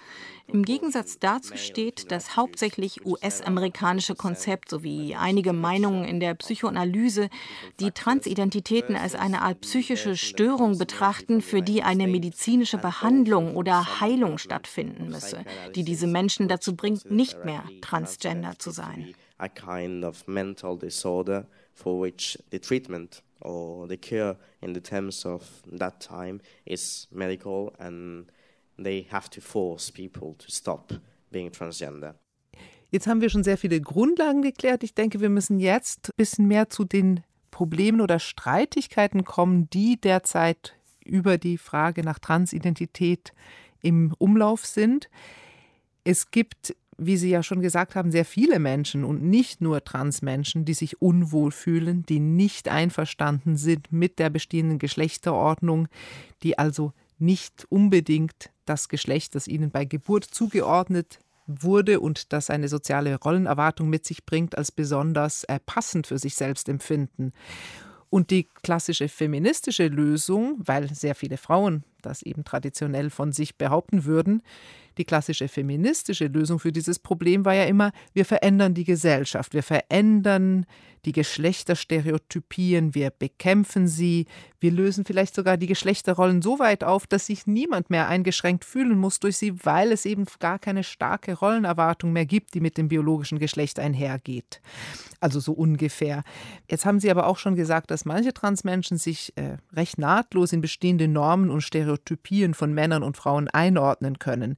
Im 0.47 0.63
Gegensatz 0.63 1.17
dazu 1.17 1.57
steht 1.57 2.11
das 2.11 2.37
hauptsächlich 2.37 3.05
US-amerikanische 3.05 4.15
Konzept 4.15 4.69
sowie 4.69 5.15
einige 5.15 5.53
Meinungen 5.53 6.05
in 6.05 6.19
der 6.19 6.35
Psychoanalyse, 6.35 7.29
die 7.79 7.91
Transidentitäten 7.91 8.95
als 8.95 9.15
eine 9.15 9.41
Art 9.41 9.61
psychische 9.61 10.15
Störung 10.15 10.77
betrachten, 10.77 11.41
für 11.41 11.61
die 11.61 11.81
eine 11.81 12.07
medizinische 12.07 12.77
Behandlung 12.77 13.55
oder 13.55 13.99
Heilung 13.99 14.37
stattfinden 14.37 15.09
müsse, 15.09 15.43
die 15.75 15.83
diese 15.83 16.07
Menschen 16.07 16.47
dazu 16.47 16.75
bringt, 16.75 17.09
nicht 17.09 17.43
mehr 17.43 17.63
transgender 17.81 18.53
zu 18.59 18.69
sein. 18.69 19.15
A 19.37 19.47
kind 19.49 20.05
of 20.05 20.27
mental 20.27 20.77
disorder 20.77 21.47
for 21.73 22.01
which 22.01 22.39
the 22.51 22.59
treatment 22.59 23.23
or 23.41 23.87
the 23.87 23.97
cure 23.97 24.37
in 24.61 24.73
the 24.73 24.81
terms 24.81 25.25
of 25.25 25.43
that 25.77 25.99
time 25.99 26.39
is 26.65 27.07
medical 27.11 27.73
and 27.79 28.27
they 28.81 29.07
have 29.11 29.29
to 29.29 29.41
force 29.41 29.91
people 29.91 30.35
to 30.37 30.49
stop 30.49 30.93
being 31.31 31.51
transgender. 31.51 32.15
Jetzt 32.91 33.07
haben 33.07 33.21
wir 33.21 33.29
schon 33.29 33.43
sehr 33.43 33.57
viele 33.57 33.81
Grundlagen 33.81 34.41
geklärt. 34.41 34.83
Ich 34.83 34.93
denke, 34.93 35.19
wir 35.19 35.29
müssen 35.29 35.59
jetzt 35.59 36.09
ein 36.09 36.17
bisschen 36.17 36.47
mehr 36.47 36.69
zu 36.69 36.85
den 36.85 37.23
Problemen 37.51 38.01
oder 38.01 38.19
Streitigkeiten 38.19 39.23
kommen, 39.23 39.69
die 39.69 39.99
derzeit 39.99 40.75
über 41.03 41.37
die 41.37 41.57
Frage 41.57 42.03
nach 42.03 42.19
Transidentität 42.19 43.33
im 43.81 44.13
Umlauf 44.17 44.65
sind. 44.65 45.09
Es 46.03 46.31
gibt, 46.31 46.75
wie 46.97 47.17
Sie 47.17 47.29
ja 47.29 47.43
schon 47.43 47.61
gesagt 47.61 47.95
haben, 47.95 48.11
sehr 48.11 48.25
viele 48.25 48.59
Menschen 48.59 49.03
und 49.03 49.23
nicht 49.23 49.61
nur 49.61 49.83
Transmenschen, 49.83 50.65
die 50.65 50.73
sich 50.73 51.01
unwohl 51.01 51.51
fühlen, 51.51 52.03
die 52.03 52.19
nicht 52.19 52.67
einverstanden 52.67 53.57
sind 53.57 53.91
mit 53.91 54.19
der 54.19 54.29
bestehenden 54.29 54.79
Geschlechterordnung, 54.79 55.87
die 56.43 56.57
also 56.57 56.93
nicht 57.17 57.65
unbedingt 57.69 58.51
das 58.65 58.89
Geschlecht, 58.89 59.35
das 59.35 59.47
ihnen 59.47 59.71
bei 59.71 59.85
Geburt 59.85 60.25
zugeordnet 60.25 61.19
wurde 61.47 61.99
und 61.99 62.33
das 62.33 62.49
eine 62.49 62.67
soziale 62.67 63.15
Rollenerwartung 63.15 63.89
mit 63.89 64.05
sich 64.05 64.25
bringt, 64.25 64.57
als 64.57 64.71
besonders 64.71 65.43
äh, 65.45 65.59
passend 65.65 66.07
für 66.07 66.17
sich 66.17 66.35
selbst 66.35 66.67
empfinden. 66.69 67.33
Und 68.09 68.31
die 68.31 68.47
klassische 68.63 69.09
feministische 69.09 69.87
Lösung, 69.87 70.55
weil 70.59 70.93
sehr 70.93 71.15
viele 71.15 71.37
Frauen 71.37 71.83
das 72.01 72.21
eben 72.21 72.43
traditionell 72.43 73.09
von 73.09 73.31
sich 73.31 73.57
behaupten 73.57 74.05
würden, 74.05 74.41
die 74.97 75.05
klassische 75.05 75.47
feministische 75.47 76.27
Lösung 76.27 76.59
für 76.59 76.71
dieses 76.71 76.99
Problem 76.99 77.45
war 77.45 77.53
ja 77.53 77.65
immer, 77.65 77.91
wir 78.13 78.25
verändern 78.25 78.73
die 78.73 78.83
Gesellschaft, 78.83 79.53
wir 79.53 79.63
verändern 79.63 80.65
die 81.05 81.11
Geschlechterstereotypien, 81.11 82.95
wir 82.95 83.11
bekämpfen 83.11 83.87
sie, 83.87 84.25
wir 84.59 84.71
lösen 84.71 85.05
vielleicht 85.05 85.35
sogar 85.35 85.57
die 85.57 85.67
Geschlechterrollen 85.67 86.41
so 86.41 86.57
weit 86.57 86.83
auf, 86.83 87.05
dass 87.05 87.27
sich 87.27 87.45
niemand 87.45 87.91
mehr 87.91 88.07
eingeschränkt 88.07 88.65
fühlen 88.65 88.97
muss 88.97 89.19
durch 89.19 89.37
sie, 89.37 89.63
weil 89.63 89.91
es 89.91 90.05
eben 90.05 90.25
gar 90.39 90.57
keine 90.57 90.83
starke 90.83 91.35
Rollenerwartung 91.35 92.11
mehr 92.11 92.25
gibt, 92.25 92.55
die 92.55 92.59
mit 92.59 92.77
dem 92.77 92.87
biologischen 92.87 93.37
Geschlecht 93.37 93.79
einhergeht. 93.79 94.61
Also 95.19 95.39
so 95.39 95.53
ungefähr. 95.53 96.23
Jetzt 96.69 96.85
haben 96.85 96.99
Sie 96.99 97.11
aber 97.11 97.27
auch 97.27 97.37
schon 97.37 97.55
gesagt, 97.55 97.91
dass 97.91 98.05
manche 98.05 98.33
Transmenschen 98.33 98.97
sich 98.97 99.33
äh, 99.37 99.57
recht 99.73 99.97
nahtlos 99.97 100.53
in 100.53 100.61
bestehende 100.61 101.07
Normen 101.07 101.49
und 101.49 101.61
Stereotypien 101.61 102.53
von 102.53 102.73
Männern 102.73 103.03
und 103.03 103.17
Frauen 103.17 103.47
einordnen 103.47 104.19
können. 104.19 104.57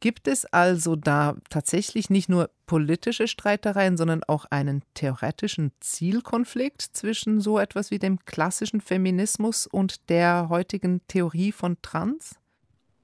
Gibt 0.00 0.28
es 0.28 0.44
also 0.44 0.94
da 0.94 1.36
tatsächlich 1.50 2.08
nicht 2.08 2.28
nur 2.28 2.50
politische 2.66 3.26
Streitereien, 3.26 3.96
sondern 3.96 4.22
auch 4.24 4.44
einen 4.44 4.84
theoretischen 4.94 5.72
Zielkonflikt 5.80 6.82
zwischen 6.82 7.40
so 7.40 7.58
etwas 7.58 7.90
wie 7.90 7.98
dem 7.98 8.24
klassischen 8.24 8.80
Feminismus 8.80 9.66
und 9.66 10.08
der 10.08 10.48
heutigen 10.48 11.00
Theorie 11.08 11.50
von 11.50 11.76
Trans? 11.82 12.36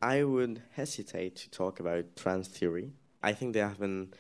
I 0.04 0.24
would 0.24 0.60
hesitate 0.70 1.34
to 1.34 1.50
talk 1.50 1.80
about 1.80 2.14
trans 2.14 2.48
theory. 2.48 2.92
I 3.24 3.34
think 3.34 3.54
there 3.54 3.66
have 3.66 3.80
been 3.80 4.10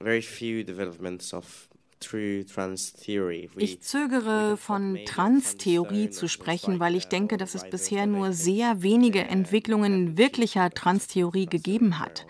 very 0.00 0.22
few 0.22 0.64
developments 0.64 1.34
of 1.34 1.68
ich 3.56 3.80
zögere 3.80 4.56
von 4.56 4.98
Trans-Theorie 5.06 6.10
zu 6.10 6.28
sprechen, 6.28 6.80
weil 6.80 6.94
ich 6.94 7.08
denke, 7.08 7.36
dass 7.36 7.54
es 7.54 7.68
bisher 7.68 8.06
nur 8.06 8.32
sehr 8.32 8.82
wenige 8.82 9.22
Entwicklungen 9.22 10.16
wirklicher 10.18 10.70
Trans-Theorie 10.70 11.46
gegeben 11.46 11.98
hat. 11.98 12.26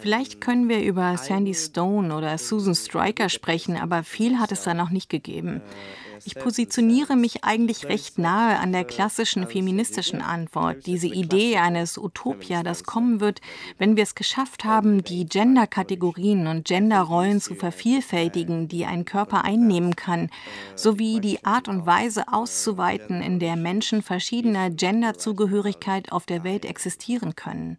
Vielleicht 0.00 0.40
können 0.40 0.68
wir 0.68 0.82
über 0.82 1.16
Sandy 1.16 1.54
Stone 1.54 2.14
oder 2.14 2.38
Susan 2.38 2.74
Stryker 2.74 3.28
sprechen, 3.28 3.76
aber 3.76 4.04
viel 4.04 4.38
hat 4.38 4.52
es 4.52 4.62
da 4.62 4.74
noch 4.74 4.90
nicht 4.90 5.08
gegeben. 5.08 5.60
Ich 6.24 6.34
positioniere 6.34 7.16
mich 7.16 7.44
eigentlich 7.44 7.86
recht 7.86 8.18
nahe 8.18 8.58
an 8.58 8.72
der 8.72 8.84
klassischen 8.84 9.46
feministischen 9.46 10.22
Antwort. 10.22 10.86
Diese 10.86 11.06
Idee 11.06 11.58
eines 11.58 11.98
Utopia, 11.98 12.62
das 12.62 12.84
kommen 12.84 13.20
wird, 13.20 13.40
wenn 13.78 13.96
wir 13.96 14.02
es 14.02 14.14
geschafft 14.14 14.64
haben, 14.64 15.04
die 15.04 15.26
Gender-Kategorien 15.26 16.46
und 16.46 16.64
Gender-Rollen 16.64 17.40
zu 17.40 17.54
vervielfältigen, 17.54 18.68
die 18.68 18.84
ein 18.84 19.04
Körper 19.04 19.44
einnehmen 19.44 19.96
kann, 19.96 20.30
sowie 20.74 21.20
die 21.20 21.44
Art 21.44 21.68
und 21.68 21.86
Weise 21.86 22.32
auszuweiten, 22.32 23.22
in 23.22 23.38
der 23.38 23.56
Menschen 23.56 24.02
verschiedener 24.02 24.70
Gender-Zugehörigkeit 24.70 26.12
auf 26.12 26.26
der 26.26 26.44
Welt 26.44 26.64
existieren 26.64 27.36
können. 27.36 27.76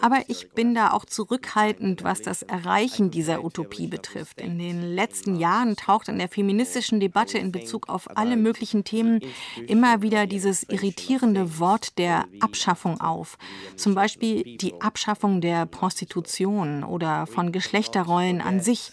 Aber 0.00 0.22
ich 0.28 0.50
bin 0.50 0.74
da 0.74 0.92
auch 0.92 1.04
zurückhaltend, 1.04 2.04
was 2.04 2.22
das 2.22 2.42
Erreichen 2.42 3.10
dieser 3.10 3.44
Utopie 3.44 3.86
betrifft. 3.86 4.40
In 4.40 4.58
den 4.58 4.82
letzten 4.94 5.36
Jahren 5.36 5.76
taucht 5.76 6.08
in 6.08 6.18
der 6.18 6.28
feministischen 6.28 7.00
Debatte 7.00 7.38
in 7.48 7.52
Bezug 7.52 7.88
auf 7.88 8.16
alle 8.16 8.36
möglichen 8.36 8.84
Themen 8.84 9.20
immer 9.66 10.02
wieder 10.02 10.26
dieses 10.26 10.62
irritierende 10.64 11.58
Wort 11.58 11.98
der 11.98 12.26
Abschaffung 12.40 13.00
auf. 13.00 13.38
Zum 13.76 13.94
Beispiel 13.94 14.56
die 14.58 14.80
Abschaffung 14.80 15.40
der 15.40 15.66
Prostitution 15.66 16.84
oder 16.84 17.26
von 17.26 17.52
Geschlechterrollen 17.52 18.40
an 18.40 18.60
sich. 18.60 18.92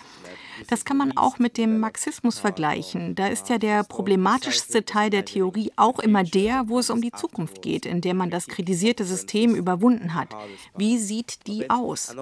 Das 0.70 0.86
kann 0.86 0.96
man 0.96 1.18
auch 1.18 1.38
mit 1.38 1.58
dem 1.58 1.80
Marxismus 1.80 2.40
vergleichen. 2.40 3.14
Da 3.16 3.28
ist 3.28 3.50
ja 3.50 3.58
der 3.58 3.84
problematischste 3.84 4.86
Teil 4.86 5.10
der 5.10 5.26
Theorie 5.26 5.74
auch 5.76 6.00
immer 6.00 6.24
der, 6.24 6.64
wo 6.68 6.80
es 6.80 6.90
um 6.90 7.02
die 7.02 7.12
Zukunft 7.12 7.62
geht, 7.62 7.86
in 7.86 8.00
der 8.00 8.14
man 8.14 8.30
das 8.30 8.48
kritisierte 8.48 9.04
System 9.04 9.54
überwunden 9.54 10.14
hat. 10.14 10.30
Wie 10.78 10.98
sieht 10.98 11.46
die 11.48 11.70
aus? 11.70 12.16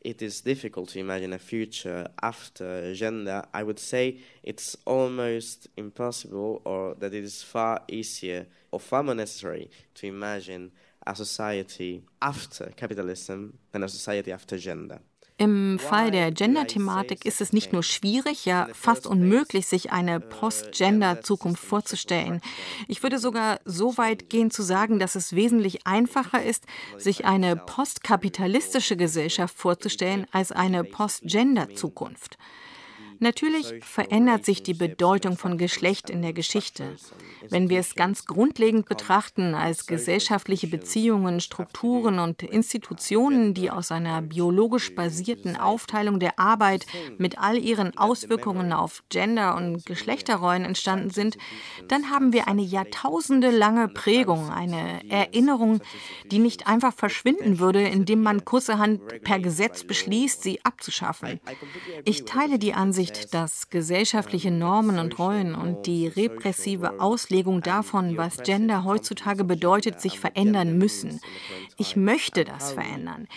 It 0.00 0.22
is 0.22 0.40
difficult 0.40 0.90
to 0.90 1.00
imagine 1.00 1.32
a 1.32 1.38
future 1.38 2.06
after 2.22 2.94
gender, 2.94 3.42
I 3.52 3.62
would 3.62 3.78
say 3.78 4.18
it's 4.42 4.76
almost 4.84 5.68
impossible, 5.76 6.62
or 6.64 6.94
that 6.96 7.12
it 7.14 7.24
is 7.24 7.42
far 7.42 7.82
easier 7.88 8.46
or 8.70 8.80
far 8.80 9.02
more 9.02 9.14
necessary 9.14 9.70
to 9.94 10.06
imagine 10.06 10.70
a 11.06 11.14
society 11.14 12.04
after 12.22 12.66
capitalism 12.76 13.58
than 13.72 13.82
a 13.82 13.88
society 13.88 14.30
after 14.30 14.58
gender. 14.58 15.00
Im 15.40 15.78
Fall 15.78 16.10
der 16.10 16.32
Gender-Thematik 16.32 17.24
ist 17.24 17.40
es 17.40 17.52
nicht 17.52 17.72
nur 17.72 17.84
schwierig, 17.84 18.44
ja 18.44 18.66
fast 18.72 19.06
unmöglich, 19.06 19.68
sich 19.68 19.92
eine 19.92 20.18
Post-Gender-Zukunft 20.18 21.62
vorzustellen. 21.62 22.40
Ich 22.88 23.04
würde 23.04 23.20
sogar 23.20 23.60
so 23.64 23.96
weit 23.98 24.30
gehen 24.30 24.50
zu 24.50 24.62
sagen, 24.62 24.98
dass 24.98 25.14
es 25.14 25.36
wesentlich 25.36 25.86
einfacher 25.86 26.42
ist, 26.42 26.64
sich 26.96 27.24
eine 27.24 27.54
postkapitalistische 27.54 28.96
Gesellschaft 28.96 29.56
vorzustellen 29.56 30.26
als 30.32 30.50
eine 30.50 30.82
Post-Gender-Zukunft. 30.82 32.36
Natürlich 33.20 33.74
verändert 33.80 34.44
sich 34.44 34.62
die 34.62 34.74
Bedeutung 34.74 35.36
von 35.36 35.58
Geschlecht 35.58 36.08
in 36.08 36.22
der 36.22 36.32
Geschichte. 36.32 36.96
Wenn 37.48 37.68
wir 37.68 37.80
es 37.80 37.94
ganz 37.94 38.26
grundlegend 38.26 38.88
betrachten 38.88 39.54
als 39.54 39.86
gesellschaftliche 39.86 40.68
Beziehungen, 40.68 41.40
Strukturen 41.40 42.18
und 42.18 42.42
Institutionen, 42.42 43.54
die 43.54 43.70
aus 43.70 43.90
einer 43.90 44.22
biologisch 44.22 44.94
basierten 44.94 45.56
Aufteilung 45.56 46.20
der 46.20 46.38
Arbeit 46.38 46.86
mit 47.18 47.38
all 47.38 47.58
ihren 47.58 47.96
Auswirkungen 47.96 48.72
auf 48.72 49.02
Gender- 49.08 49.56
und 49.56 49.84
Geschlechterrollen 49.84 50.64
entstanden 50.64 51.10
sind, 51.10 51.38
dann 51.88 52.10
haben 52.10 52.32
wir 52.32 52.46
eine 52.46 52.62
jahrtausendelange 52.62 53.88
Prägung, 53.88 54.50
eine 54.50 55.08
Erinnerung, 55.10 55.80
die 56.30 56.38
nicht 56.38 56.66
einfach 56.66 56.94
verschwinden 56.94 57.58
würde, 57.58 57.82
indem 57.82 58.22
man 58.22 58.44
kurzerhand 58.44 59.00
per 59.22 59.40
Gesetz 59.40 59.84
beschließt, 59.84 60.42
sie 60.42 60.64
abzuschaffen. 60.64 61.40
Ich 62.04 62.24
teile 62.24 62.58
die 62.58 62.74
Ansicht, 62.74 63.07
Ansicht, 63.08 63.34
dass 63.34 63.70
gesellschaftliche 63.70 64.50
Normen 64.50 64.98
und 64.98 65.18
Rollen 65.18 65.54
und 65.54 65.86
die 65.86 66.06
repressive 66.06 67.00
Auslegung 67.00 67.62
davon, 67.62 68.16
was 68.16 68.38
Gender 68.38 68.84
heutzutage 68.84 69.44
bedeutet, 69.44 70.00
sich 70.00 70.18
verändern 70.18 70.78
müssen. 70.78 71.20
Ich 71.76 71.96
möchte 71.96 72.44
das 72.44 72.72
verändern. 72.72 73.28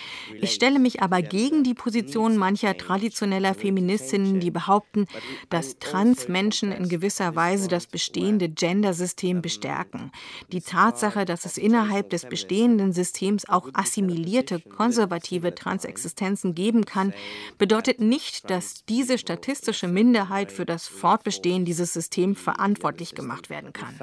Ich 0.41 0.51
stelle 0.51 0.79
mich 0.79 1.01
aber 1.01 1.21
gegen 1.21 1.63
die 1.63 1.73
Position 1.73 2.37
mancher 2.37 2.77
traditioneller 2.77 3.53
Feministinnen, 3.53 4.39
die 4.39 4.51
behaupten, 4.51 5.05
dass 5.49 5.77
Transmenschen 5.79 6.71
in 6.71 6.89
gewisser 6.89 7.35
Weise 7.35 7.67
das 7.67 7.87
bestehende 7.87 8.49
Gendersystem 8.49 9.41
bestärken. 9.41 10.11
Die 10.51 10.61
Tatsache, 10.61 11.25
dass 11.25 11.45
es 11.45 11.57
innerhalb 11.57 12.09
des 12.09 12.25
bestehenden 12.27 12.93
Systems 12.93 13.47
auch 13.47 13.69
assimilierte, 13.73 14.59
konservative 14.59 15.53
Transexistenzen 15.53 16.55
geben 16.55 16.85
kann, 16.85 17.13
bedeutet 17.57 17.99
nicht, 17.99 18.49
dass 18.49 18.85
diese 18.85 19.17
Statistiken 19.17 19.60
rassistische 19.61 19.87
Minderheit 19.87 20.51
für 20.51 20.65
das 20.65 20.87
Fortbestehen 20.87 21.65
dieses 21.65 21.93
Systems 21.93 22.39
verantwortlich 22.39 23.13
gemacht 23.13 23.49
werden 23.49 23.73
kann. 23.73 23.95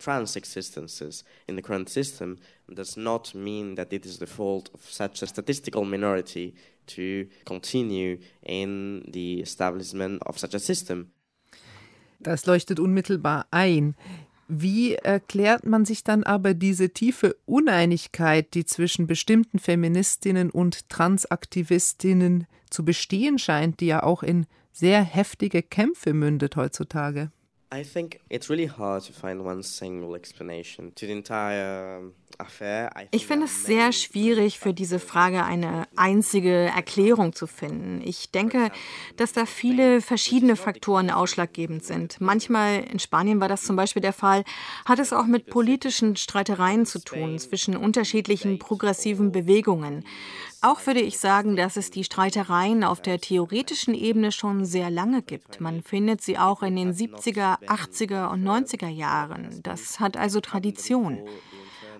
trans 0.00 0.36
existences 0.36 1.24
in 1.48 1.56
the 1.56 1.62
current 1.62 1.88
system 1.88 2.38
does 2.72 2.96
not 2.96 3.34
mean 3.34 3.74
that 3.74 3.92
it 3.92 4.06
is 4.06 4.20
the 4.20 4.26
fault 4.26 4.70
of 4.72 4.80
such 4.88 5.20
a 5.24 5.26
statistical 5.26 5.84
minority 5.84 6.54
to 6.86 7.26
continue 7.44 8.16
in 8.42 9.02
the 9.12 9.40
establishment 9.40 10.22
of 10.24 10.38
such 10.38 10.54
a 10.54 10.60
system. 10.60 11.10
Das 12.20 12.46
leuchtet 12.46 12.78
unmittelbar 12.78 13.46
ein. 13.50 13.96
Wie 14.48 14.94
erklärt 14.94 15.66
man 15.66 15.84
sich 15.84 16.04
dann 16.04 16.24
aber 16.24 16.54
diese 16.54 16.88
tiefe 16.88 17.36
Uneinigkeit, 17.44 18.54
die 18.54 18.64
zwischen 18.64 19.06
bestimmten 19.06 19.58
Feministinnen 19.58 20.50
und 20.50 20.88
Transaktivistinnen 20.88 22.46
zu 22.70 22.82
bestehen 22.82 23.38
scheint, 23.38 23.80
die 23.80 23.86
ja 23.88 24.02
auch 24.02 24.22
in 24.22 24.46
sehr 24.72 25.02
heftige 25.02 25.62
Kämpfe 25.62 26.14
mündet 26.14 26.56
heutzutage? 26.56 27.30
I 27.74 27.82
think 27.82 28.20
it's 28.30 28.48
really 28.48 28.68
hard 28.68 29.06
to 29.06 29.12
find 29.12 29.42
one 29.42 29.62
single 29.62 30.16
explanation 30.16 30.94
to 30.94 31.04
the 31.04 31.12
entire 31.12 32.10
ich 33.10 33.26
finde 33.26 33.46
es 33.46 33.64
sehr 33.64 33.92
schwierig, 33.92 34.60
für 34.60 34.72
diese 34.72 35.00
Frage 35.00 35.44
eine 35.44 35.88
einzige 35.96 36.52
Erklärung 36.52 37.32
zu 37.32 37.48
finden. 37.48 38.00
Ich 38.04 38.30
denke, 38.30 38.70
dass 39.16 39.32
da 39.32 39.44
viele 39.44 40.00
verschiedene 40.00 40.54
Faktoren 40.54 41.10
ausschlaggebend 41.10 41.84
sind. 41.84 42.20
Manchmal, 42.20 42.84
in 42.92 43.00
Spanien 43.00 43.40
war 43.40 43.48
das 43.48 43.64
zum 43.64 43.74
Beispiel 43.74 44.02
der 44.02 44.12
Fall, 44.12 44.44
hat 44.84 45.00
es 45.00 45.12
auch 45.12 45.26
mit 45.26 45.46
politischen 45.46 46.14
Streitereien 46.14 46.86
zu 46.86 47.00
tun 47.00 47.38
zwischen 47.40 47.76
unterschiedlichen 47.76 48.60
progressiven 48.60 49.32
Bewegungen. 49.32 50.04
Auch 50.60 50.86
würde 50.86 51.00
ich 51.00 51.18
sagen, 51.18 51.56
dass 51.56 51.76
es 51.76 51.90
die 51.90 52.04
Streitereien 52.04 52.84
auf 52.84 53.00
der 53.00 53.20
theoretischen 53.20 53.94
Ebene 53.94 54.32
schon 54.32 54.64
sehr 54.64 54.90
lange 54.90 55.22
gibt. 55.22 55.60
Man 55.60 55.82
findet 55.82 56.20
sie 56.20 56.38
auch 56.38 56.62
in 56.62 56.76
den 56.76 56.92
70er, 56.92 57.60
80er 57.66 58.30
und 58.30 58.44
90er 58.44 58.88
Jahren. 58.88 59.60
Das 59.62 60.00
hat 60.00 60.16
also 60.16 60.40
Tradition. 60.40 61.20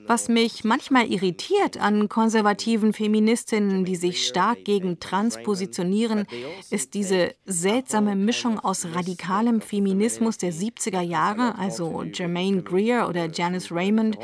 Was 0.08 0.30
mich 0.30 0.64
manchmal 0.64 1.12
irritiert 1.12 1.76
an 1.76 2.08
konservativen 2.08 2.94
Feministinnen, 2.94 3.84
die 3.84 3.94
sich 3.94 4.26
stark 4.26 4.64
gegen 4.64 5.00
Trans 5.00 5.36
positionieren, 5.42 6.26
ist 6.70 6.94
diese 6.94 7.34
seltsame 7.44 8.16
Mischung 8.16 8.58
aus 8.58 8.86
radikalem 8.94 9.60
Feminismus 9.60 10.38
der 10.38 10.54
70er 10.54 11.02
Jahre, 11.02 11.58
also 11.58 12.04
Germaine 12.10 12.62
Greer 12.62 13.06
oder 13.06 13.28
Janice 13.30 13.70
Raymond, 13.70 14.16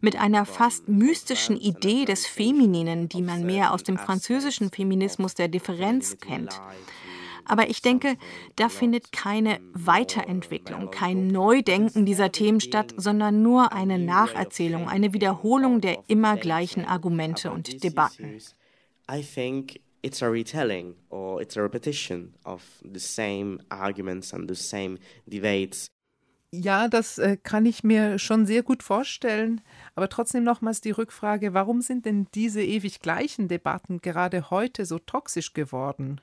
mit 0.00 0.20
einer 0.20 0.44
fast 0.44 0.88
mystischen 0.88 1.56
Idee 1.56 2.04
des 2.04 2.26
Femininen, 2.26 3.08
die 3.08 3.22
man 3.22 3.46
mehr 3.46 3.72
aus 3.72 3.84
dem 3.84 3.96
französischen 3.96 4.70
Feminismus 4.72 5.34
der 5.34 5.46
Differenz 5.46 6.16
kennt. 6.18 6.60
Aber 7.48 7.68
ich 7.68 7.82
denke, 7.82 8.16
da 8.56 8.68
findet 8.68 9.12
keine 9.12 9.60
Weiterentwicklung, 9.72 10.90
kein 10.90 11.28
Neudenken 11.28 12.04
dieser 12.06 12.30
Themen 12.30 12.60
statt, 12.60 12.94
sondern 12.96 13.42
nur 13.42 13.72
eine 13.72 13.98
Nacherzählung, 13.98 14.88
eine 14.88 15.12
Wiederholung 15.12 15.80
der 15.80 15.98
immer 16.08 16.36
gleichen 16.36 16.84
Argumente 16.84 17.50
und 17.50 17.82
Debatten. 17.82 18.38
I 19.10 19.22
think 19.22 19.80
it's 20.02 20.22
a 20.22 20.28
retelling 20.28 20.94
or 21.08 21.40
it's 21.40 21.56
a 21.56 21.62
repetition 21.62 22.34
of 22.44 22.62
the 22.82 23.00
same 23.00 23.58
arguments 23.70 24.32
and 24.34 24.48
the 24.48 24.54
same 24.54 24.98
debates. 25.26 25.88
Ja, 26.50 26.88
das 26.88 27.18
äh, 27.18 27.36
kann 27.36 27.66
ich 27.66 27.84
mir 27.84 28.18
schon 28.18 28.46
sehr 28.46 28.62
gut 28.62 28.82
vorstellen. 28.82 29.60
Aber 29.94 30.08
trotzdem 30.08 30.44
nochmals 30.44 30.80
die 30.80 30.92
Rückfrage, 30.92 31.52
warum 31.52 31.82
sind 31.82 32.06
denn 32.06 32.26
diese 32.34 32.62
ewig 32.62 33.00
gleichen 33.00 33.48
Debatten 33.48 34.00
gerade 34.00 34.50
heute 34.50 34.86
so 34.86 34.98
toxisch 34.98 35.52
geworden? 35.52 36.22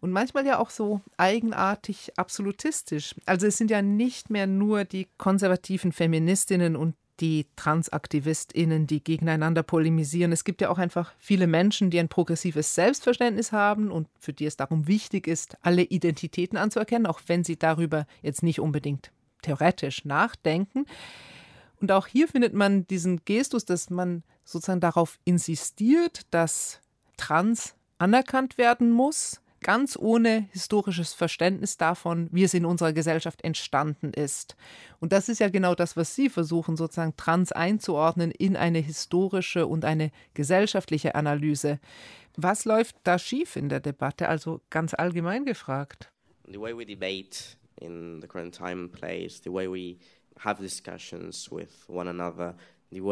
Und 0.00 0.10
manchmal 0.10 0.46
ja 0.46 0.58
auch 0.58 0.70
so 0.70 1.00
eigenartig 1.16 2.12
absolutistisch. 2.16 3.14
Also 3.26 3.46
es 3.46 3.56
sind 3.56 3.70
ja 3.70 3.82
nicht 3.82 4.30
mehr 4.30 4.46
nur 4.46 4.84
die 4.84 5.08
konservativen 5.18 5.92
Feministinnen 5.92 6.76
und 6.76 6.94
die 7.20 7.46
Transaktivistinnen, 7.56 8.86
die 8.86 9.04
gegeneinander 9.04 9.62
polemisieren. 9.62 10.32
Es 10.32 10.44
gibt 10.44 10.62
ja 10.62 10.70
auch 10.70 10.78
einfach 10.78 11.12
viele 11.18 11.46
Menschen, 11.46 11.90
die 11.90 12.00
ein 12.00 12.08
progressives 12.08 12.74
Selbstverständnis 12.74 13.52
haben 13.52 13.90
und 13.90 14.08
für 14.18 14.32
die 14.32 14.46
es 14.46 14.56
darum 14.56 14.86
wichtig 14.86 15.26
ist, 15.26 15.56
alle 15.60 15.82
Identitäten 15.82 16.56
anzuerkennen, 16.56 17.06
auch 17.06 17.20
wenn 17.26 17.44
sie 17.44 17.58
darüber 17.58 18.06
jetzt 18.22 18.42
nicht 18.42 18.60
unbedingt 18.60 19.12
theoretisch 19.42 20.04
nachdenken. 20.06 20.86
Und 21.80 21.92
auch 21.92 22.06
hier 22.06 22.28
findet 22.28 22.54
man 22.54 22.86
diesen 22.86 23.24
Gestus, 23.24 23.64
dass 23.64 23.90
man 23.90 24.22
sozusagen 24.44 24.80
darauf 24.80 25.18
insistiert, 25.24 26.22
dass 26.30 26.80
Trans 27.16 27.74
anerkannt 27.98 28.58
werden 28.58 28.90
muss, 28.90 29.40
ganz 29.62 29.96
ohne 29.96 30.48
historisches 30.52 31.12
Verständnis 31.12 31.76
davon, 31.76 32.28
wie 32.32 32.44
es 32.44 32.54
in 32.54 32.64
unserer 32.64 32.92
Gesellschaft 32.92 33.42
entstanden 33.42 34.12
ist. 34.12 34.56
Und 35.00 35.12
das 35.12 35.28
ist 35.28 35.38
ja 35.38 35.48
genau 35.48 35.74
das, 35.74 35.96
was 35.96 36.14
Sie 36.14 36.28
versuchen, 36.28 36.76
sozusagen 36.76 37.16
trans 37.16 37.52
einzuordnen 37.52 38.30
in 38.30 38.56
eine 38.56 38.78
historische 38.78 39.66
und 39.66 39.84
eine 39.84 40.10
gesellschaftliche 40.34 41.14
Analyse. 41.14 41.78
Was 42.36 42.64
läuft 42.64 42.96
da 43.04 43.18
schief 43.18 43.56
in 43.56 43.68
der 43.68 43.80
Debatte, 43.80 44.28
also 44.28 44.60
ganz 44.70 44.94
allgemein 44.94 45.44
gefragt? 45.44 46.10
The 46.46 46.60
way 46.60 46.76
we 46.76 46.86
debate 46.86 47.56
in 47.80 48.20
the 48.20 48.26
current 48.26 48.54
time 48.54 48.82
and 48.82 48.92
place, 48.92 49.40
the 49.42 49.52
way 49.52 49.68
we 49.68 49.98
have 50.38 50.62
discussions 50.62 51.50
with 51.50 51.70
one 51.88 52.08
another, 52.08 52.56
ich 52.92 53.04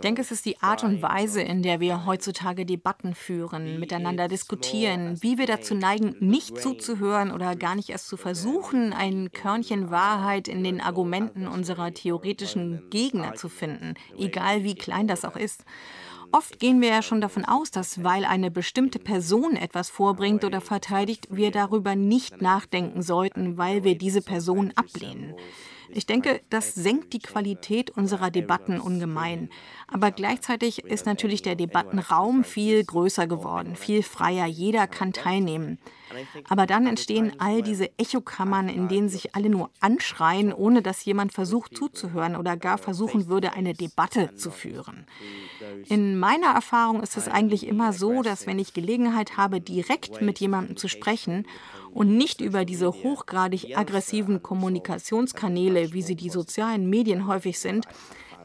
denke, 0.00 0.22
es 0.22 0.30
ist 0.30 0.46
die 0.46 0.60
Art 0.60 0.84
und 0.84 1.02
Weise, 1.02 1.42
in 1.42 1.62
der 1.64 1.80
wir 1.80 2.06
heutzutage 2.06 2.64
Debatten 2.64 3.12
führen, 3.14 3.80
miteinander 3.80 4.28
diskutieren, 4.28 5.20
wie 5.20 5.36
wir 5.36 5.46
dazu 5.46 5.74
neigen, 5.74 6.14
nicht 6.20 6.58
zuzuhören 6.58 7.32
oder 7.32 7.56
gar 7.56 7.74
nicht 7.74 7.88
erst 7.88 8.06
zu 8.06 8.16
versuchen, 8.16 8.92
ein 8.92 9.32
Körnchen 9.32 9.90
Wahrheit 9.90 10.46
in 10.46 10.62
den 10.62 10.80
Argumenten 10.80 11.48
unserer 11.48 11.92
theoretischen 11.92 12.88
Gegner 12.90 13.34
zu 13.34 13.48
finden, 13.48 13.94
egal 14.16 14.62
wie 14.62 14.76
klein 14.76 15.08
das 15.08 15.24
auch 15.24 15.36
ist. 15.36 15.64
Oft 16.30 16.60
gehen 16.60 16.80
wir 16.80 16.88
ja 16.88 17.02
schon 17.02 17.20
davon 17.20 17.44
aus, 17.44 17.72
dass 17.72 18.04
weil 18.04 18.24
eine 18.24 18.50
bestimmte 18.50 19.00
Person 19.00 19.56
etwas 19.56 19.90
vorbringt 19.90 20.44
oder 20.44 20.60
verteidigt, 20.60 21.28
wir 21.30 21.50
darüber 21.50 21.96
nicht 21.96 22.42
nachdenken 22.42 23.02
sollten, 23.02 23.58
weil 23.58 23.82
wir 23.82 23.98
diese 23.98 24.22
Person 24.22 24.72
ablehnen. 24.76 25.34
Ich 25.90 26.06
denke, 26.06 26.40
das 26.50 26.74
senkt 26.74 27.12
die 27.12 27.18
Qualität 27.18 27.90
unserer 27.90 28.30
Debatten 28.30 28.80
ungemein. 28.80 29.50
Aber 29.88 30.10
gleichzeitig 30.10 30.84
ist 30.84 31.06
natürlich 31.06 31.42
der 31.42 31.54
Debattenraum 31.54 32.44
viel 32.44 32.84
größer 32.84 33.26
geworden, 33.26 33.76
viel 33.76 34.02
freier. 34.02 34.46
Jeder 34.46 34.86
kann 34.86 35.12
teilnehmen. 35.12 35.78
Aber 36.48 36.66
dann 36.66 36.86
entstehen 36.86 37.32
all 37.38 37.62
diese 37.62 37.90
Echokammern, 37.98 38.68
in 38.68 38.88
denen 38.88 39.08
sich 39.08 39.34
alle 39.34 39.48
nur 39.48 39.70
anschreien, 39.80 40.52
ohne 40.52 40.82
dass 40.82 41.04
jemand 41.04 41.32
versucht 41.32 41.76
zuzuhören 41.76 42.36
oder 42.36 42.56
gar 42.56 42.78
versuchen 42.78 43.26
würde, 43.26 43.54
eine 43.54 43.74
Debatte 43.74 44.34
zu 44.34 44.50
führen. 44.50 45.06
In 45.88 46.18
meiner 46.18 46.52
Erfahrung 46.52 47.02
ist 47.02 47.16
es 47.16 47.28
eigentlich 47.28 47.66
immer 47.66 47.92
so, 47.92 48.22
dass 48.22 48.46
wenn 48.46 48.58
ich 48.58 48.72
Gelegenheit 48.72 49.36
habe, 49.36 49.60
direkt 49.60 50.22
mit 50.22 50.38
jemandem 50.38 50.76
zu 50.76 50.88
sprechen 50.88 51.46
und 51.96 52.14
nicht 52.14 52.42
über 52.42 52.66
diese 52.66 52.92
hochgradig 52.92 53.76
aggressiven 53.76 54.42
Kommunikationskanäle, 54.42 55.94
wie 55.94 56.02
sie 56.02 56.14
die 56.14 56.28
sozialen 56.28 56.90
Medien 56.90 57.26
häufig 57.26 57.58
sind, 57.58 57.86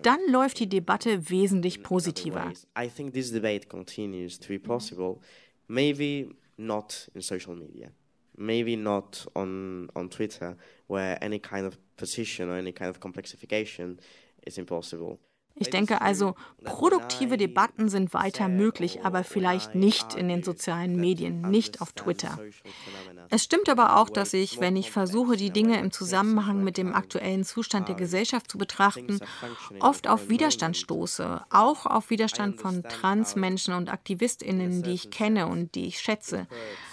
dann 0.03 0.19
läuft 0.29 0.59
die 0.59 0.69
Debatte 0.69 1.29
wesentlich 1.29 1.83
positiver. 1.83 2.53
Maybe 8.37 8.77
not 8.77 9.27
on, 9.35 9.89
on 9.93 10.09
Twitter, 10.09 10.55
where 10.87 11.21
any 11.21 11.37
kind 11.37 11.67
of 11.67 11.77
position 11.97 12.49
or 12.49 12.55
any 12.55 12.71
kind 12.71 12.89
of 12.89 12.99
complexification 12.99 13.97
is 14.45 14.57
impossible. 14.57 15.19
Ich 15.55 15.69
denke 15.69 16.01
also, 16.01 16.35
produktive 16.63 17.37
Debatten 17.37 17.89
sind 17.89 18.13
weiter 18.13 18.47
möglich, 18.47 19.03
aber 19.03 19.23
vielleicht 19.23 19.75
nicht 19.75 20.15
in 20.15 20.27
den 20.27 20.43
sozialen 20.43 20.95
Medien, 20.95 21.41
nicht 21.41 21.81
auf 21.81 21.91
Twitter. 21.93 22.39
Es 23.29 23.43
stimmt 23.43 23.69
aber 23.69 23.97
auch, 23.97 24.09
dass 24.09 24.33
ich, 24.33 24.59
wenn 24.59 24.75
ich 24.75 24.91
versuche, 24.91 25.37
die 25.37 25.51
Dinge 25.51 25.79
im 25.79 25.91
Zusammenhang 25.91 26.63
mit 26.63 26.77
dem 26.77 26.93
aktuellen 26.93 27.43
Zustand 27.43 27.87
der 27.87 27.95
Gesellschaft 27.95 28.49
zu 28.49 28.57
betrachten, 28.57 29.19
oft 29.79 30.07
auf 30.07 30.29
Widerstand 30.29 30.77
stoße, 30.77 31.41
auch 31.49 31.85
auf 31.85 32.09
Widerstand 32.09 32.59
von 32.59 32.83
Transmenschen 32.83 33.73
und 33.73 33.89
Aktivistinnen, 33.89 34.83
die 34.83 34.91
ich 34.91 35.11
kenne 35.11 35.47
und 35.47 35.75
die 35.75 35.85
ich 35.85 35.99
schätze. 35.99 36.47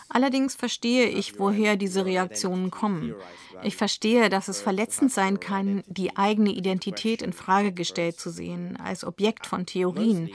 Allerdings 0.08 0.54
verstehe 0.54 1.06
ich, 1.06 1.38
woher 1.38 1.76
diese 1.76 2.06
Reaktionen 2.06 2.70
kommen. 2.70 3.14
Ich 3.62 3.76
verstehe, 3.76 4.30
dass 4.30 4.48
es 4.48 4.60
verletzend 4.60 5.12
sein 5.12 5.38
kann, 5.38 5.84
die 5.86 6.16
eigene 6.16 6.50
Identität 6.50 7.20
in 7.20 7.32
Frage 7.32 7.72
gestellt 7.72 8.18
zu 8.18 8.30
sehen, 8.30 8.78
als 8.82 9.04
Objekt 9.04 9.46
von 9.46 9.66
Theorien, 9.66 10.30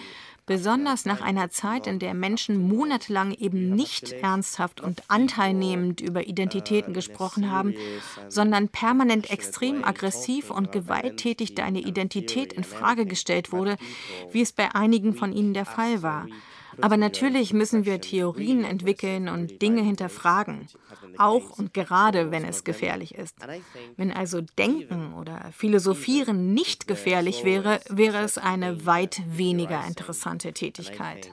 besonders 0.46 1.06
nach 1.06 1.22
einer 1.22 1.50
Zeit, 1.50 1.88
in 1.88 2.00
der 2.00 2.14
Menschen 2.14 2.68
monatelang 2.68 3.34
eben 3.34 3.76
nicht 3.76 4.12
ernsthaft 4.12 4.82
und 4.82 5.02
anteilnehmend 5.08 6.02
über 6.02 6.28
Identitäten 6.28 6.94
gesprochen 6.94 7.50
haben, 7.50 7.74
sondern 8.28 8.68
permanent 8.68 9.32
extrem 9.32 9.84
aggressiv 9.84 10.52
und 10.52 10.72
gewalttätig 10.72 11.56
deine 11.56 11.80
Identität 11.80 12.54
in 12.54 12.64
Frage 12.64 13.06
gestellt 13.06 13.52
wurde, 13.52 13.78
wie 14.32 14.42
es 14.42 14.52
bei 14.52 14.76
einigen 14.76 15.14
von 15.14 15.32
ihnen 15.32 15.54
der 15.54 15.66
Fall 15.66 16.04
war. 16.04 16.28
Aber 16.82 16.98
natürlich 16.98 17.54
müssen 17.54 17.86
wir 17.86 18.02
Theorien 18.02 18.64
entwickeln 18.64 19.30
und 19.30 19.62
Dinge 19.62 19.82
hinterfragen, 19.82 20.68
auch 21.18 21.58
und 21.58 21.74
gerade 21.74 22.32
wenn 22.32 22.46
es 22.46 22.64
gefährlich 22.64 23.16
ist. 23.16 23.36
Wenn 23.98 24.12
also 24.12 24.42
Denken 24.42 25.14
oder 25.14 25.52
Philosophieren 25.52 26.54
nicht 26.54 26.88
gefährlich 26.88 27.44
wäre, 27.44 27.80
wäre 27.90 28.20
es 28.20 28.38
eine 28.38 28.86
weit 28.86 29.22
weniger 29.28 29.86
interessante 29.86 30.54
Tätigkeit. 30.54 31.32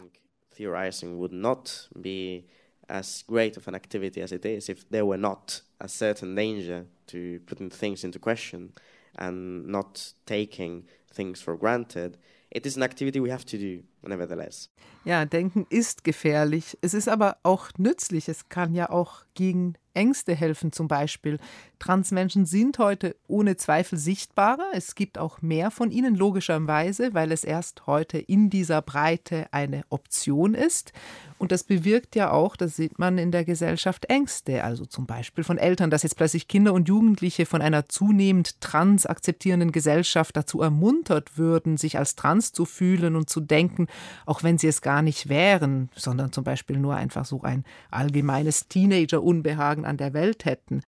as 2.90 3.22
great 3.22 3.56
of 3.56 3.68
an 3.68 3.74
activity 3.74 4.20
as 4.20 4.32
it 4.32 4.44
is 4.44 4.68
if 4.68 4.88
there 4.90 5.06
were 5.06 5.16
not 5.16 5.62
a 5.80 5.88
certain 5.88 6.34
danger 6.34 6.86
to 7.06 7.38
putting 7.46 7.70
things 7.70 8.04
into 8.04 8.18
question 8.18 8.72
and 9.16 9.66
not 9.66 10.12
taking 10.26 10.84
things 11.12 11.40
for 11.40 11.56
granted. 11.56 12.16
It 12.52 12.66
is 12.66 12.76
an 12.76 12.82
activity 12.82 13.22
we 13.22 13.32
have 13.32 13.44
to 13.46 13.56
do, 13.56 13.84
nevertheless. 14.02 14.70
Ja, 15.04 15.24
Denken 15.24 15.66
ist 15.70 16.02
gefährlich. 16.02 16.76
Es 16.80 16.94
ist 16.94 17.08
aber 17.08 17.36
auch 17.44 17.68
nützlich. 17.78 18.28
Es 18.28 18.48
kann 18.48 18.74
ja 18.74 18.90
auch 18.90 19.22
gegen 19.34 19.74
Ängste 19.94 20.34
helfen 20.34 20.72
zum 20.72 20.88
Beispiel. 20.88 21.38
Transmenschen 21.78 22.46
sind 22.46 22.78
heute 22.78 23.16
ohne 23.28 23.56
Zweifel 23.56 23.98
sichtbarer. 23.98 24.66
Es 24.72 24.96
gibt 24.96 25.16
auch 25.16 25.42
mehr 25.42 25.70
von 25.70 25.92
ihnen, 25.92 26.16
logischerweise, 26.16 27.14
weil 27.14 27.30
es 27.30 27.44
erst 27.44 27.86
heute 27.86 28.18
in 28.18 28.50
dieser 28.50 28.82
Breite 28.82 29.46
eine 29.52 29.84
Option 29.88 30.54
ist. 30.54 30.92
Und 31.40 31.52
das 31.52 31.64
bewirkt 31.64 32.16
ja 32.16 32.32
auch, 32.32 32.54
das 32.54 32.76
sieht 32.76 32.98
man 32.98 33.16
in 33.16 33.32
der 33.32 33.46
Gesellschaft, 33.46 34.04
Ängste. 34.10 34.62
Also 34.62 34.84
zum 34.84 35.06
Beispiel 35.06 35.42
von 35.42 35.56
Eltern, 35.56 35.88
dass 35.88 36.02
jetzt 36.02 36.16
plötzlich 36.18 36.48
Kinder 36.48 36.74
und 36.74 36.86
Jugendliche 36.86 37.46
von 37.46 37.62
einer 37.62 37.88
zunehmend 37.88 38.60
trans 38.60 39.06
akzeptierenden 39.06 39.72
Gesellschaft 39.72 40.36
dazu 40.36 40.60
ermuntert 40.60 41.38
würden, 41.38 41.78
sich 41.78 41.96
als 41.96 42.14
trans 42.14 42.52
zu 42.52 42.66
fühlen 42.66 43.16
und 43.16 43.30
zu 43.30 43.40
denken, 43.40 43.86
auch 44.26 44.42
wenn 44.42 44.58
sie 44.58 44.68
es 44.68 44.82
gar 44.82 45.00
nicht 45.00 45.30
wären, 45.30 45.88
sondern 45.96 46.30
zum 46.30 46.44
Beispiel 46.44 46.76
nur 46.76 46.94
einfach 46.94 47.24
so 47.24 47.40
ein 47.40 47.64
allgemeines 47.90 48.68
Teenager-Unbehagen 48.68 49.86
an 49.86 49.96
der 49.96 50.12
Welt 50.12 50.44
hätten. 50.44 50.82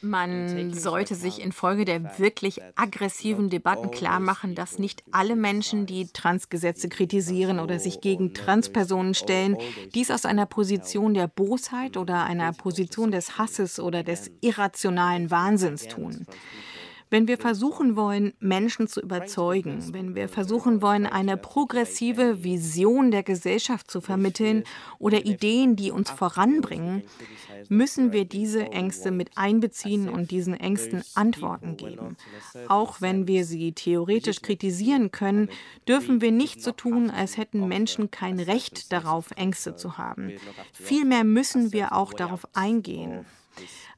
Man 0.00 0.72
sollte 0.74 1.14
sich 1.14 1.40
infolge 1.40 1.84
der 1.84 2.18
wirklich 2.18 2.60
aggressiven 2.74 3.48
Debatten 3.48 3.90
klarmachen, 3.90 4.54
dass 4.54 4.78
nicht 4.78 5.04
alle 5.12 5.36
Menschen, 5.36 5.86
die 5.86 6.08
Transgesetze 6.08 6.88
kritisieren 6.88 7.60
oder 7.60 7.78
sich 7.78 8.00
gegen 8.00 8.34
Transpersonen 8.34 9.14
stellen, 9.14 9.56
dies 9.94 10.10
aus 10.10 10.24
einer 10.24 10.46
Position 10.46 11.14
der 11.14 11.28
Bosheit 11.28 11.96
oder 11.96 12.24
einer 12.24 12.52
Position 12.52 13.10
des 13.10 13.38
Hasses 13.38 13.78
oder 13.78 14.02
des 14.02 14.30
irrationalen 14.40 15.30
Wahnsinns 15.30 15.86
tun. 15.86 16.26
Wenn 17.14 17.28
wir 17.28 17.38
versuchen 17.38 17.94
wollen, 17.94 18.32
Menschen 18.40 18.88
zu 18.88 19.00
überzeugen, 19.00 19.94
wenn 19.94 20.16
wir 20.16 20.28
versuchen 20.28 20.82
wollen, 20.82 21.06
eine 21.06 21.36
progressive 21.36 22.42
Vision 22.42 23.12
der 23.12 23.22
Gesellschaft 23.22 23.88
zu 23.88 24.00
vermitteln 24.00 24.64
oder 24.98 25.24
Ideen, 25.24 25.76
die 25.76 25.92
uns 25.92 26.10
voranbringen, 26.10 27.04
müssen 27.68 28.10
wir 28.10 28.24
diese 28.24 28.64
Ängste 28.72 29.12
mit 29.12 29.30
einbeziehen 29.36 30.08
und 30.08 30.32
diesen 30.32 30.54
Ängsten 30.54 31.04
Antworten 31.14 31.76
geben. 31.76 32.16
Auch 32.66 33.00
wenn 33.00 33.28
wir 33.28 33.44
sie 33.44 33.70
theoretisch 33.70 34.42
kritisieren 34.42 35.12
können, 35.12 35.50
dürfen 35.86 36.20
wir 36.20 36.32
nicht 36.32 36.64
so 36.64 36.72
tun, 36.72 37.10
als 37.10 37.36
hätten 37.36 37.68
Menschen 37.68 38.10
kein 38.10 38.40
Recht 38.40 38.90
darauf, 38.90 39.30
Ängste 39.36 39.76
zu 39.76 39.98
haben. 39.98 40.32
Vielmehr 40.72 41.22
müssen 41.22 41.72
wir 41.72 41.92
auch 41.92 42.12
darauf 42.12 42.44
eingehen. 42.54 43.24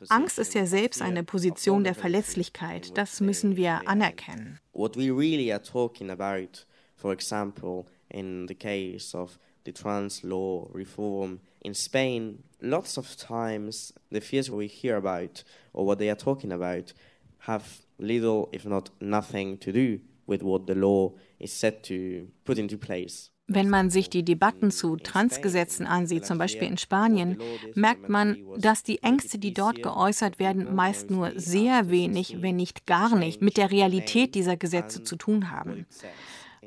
Angst 0.09 0.39
ist 0.39 0.55
ja 0.55 0.67
selbst 0.67 1.03
eine 1.03 1.25
Position 1.25 1.85
der 1.85 1.95
Verletzlichkeit. 1.95 2.97
Das 2.97 3.21
müssen 3.21 3.57
wir 3.57 3.89
anerkennen. 3.89 4.59
What 4.73 4.97
we 4.97 5.11
really 5.11 5.53
are 5.53 5.63
talking 5.63 6.11
about, 6.11 6.67
for 6.97 7.13
example, 7.13 7.85
in 8.09 8.47
the 8.49 8.55
case 8.55 9.17
of 9.17 9.39
the 9.65 9.73
trans 9.73 10.23
law 10.23 10.69
reform 10.73 11.41
in 11.61 11.75
Spain, 11.75 12.45
lots 12.61 12.99
of 12.99 13.17
times 13.17 13.93
the 14.11 14.21
fears 14.21 14.51
we 14.51 14.67
hear 14.67 14.97
about 14.97 15.45
or 15.73 15.87
what 15.87 15.99
they 15.99 16.09
are 16.09 16.19
talking 16.19 16.53
about 16.53 16.95
have 17.41 17.65
little, 17.99 18.49
if 18.53 18.65
not 18.65 18.91
nothing, 19.01 19.59
to 19.59 19.73
do 19.73 20.01
with 20.27 20.43
what 20.43 20.67
the 20.67 20.75
law 20.75 21.13
is 21.39 21.53
set 21.53 21.83
to 21.85 22.29
put 22.45 22.59
into 22.59 22.77
place. 22.77 23.31
Wenn 23.49 23.71
man 23.71 23.91
sich 23.91 24.11
die 24.11 24.25
Debatten 24.25 24.73
zu 24.73 24.97
Transgesetzen 24.97 25.87
ansieht, 25.87 26.27
zum 26.27 26.37
Beispiel 26.37 26.67
in 26.67 26.79
Spanien, 26.79 27.39
merkt 27.75 28.09
man, 28.09 28.39
dass 28.59 28.83
die 28.83 29.03
Ängste, 29.05 29.39
die 29.39 29.55
dort 29.55 29.85
geäußert 29.85 30.41
werden, 30.41 30.75
meist 30.75 31.11
nur 31.11 31.33
sehr 31.37 31.89
wenig, 31.89 32.39
wenn 32.41 32.57
nicht 32.57 32.87
gar 32.87 33.15
nicht, 33.15 33.43
mit 33.43 33.57
der 33.57 33.71
Realität 33.71 34.35
dieser 34.35 34.57
Gesetze 34.57 35.05
zu 35.05 35.15
tun 35.15 35.53
haben. 35.53 35.87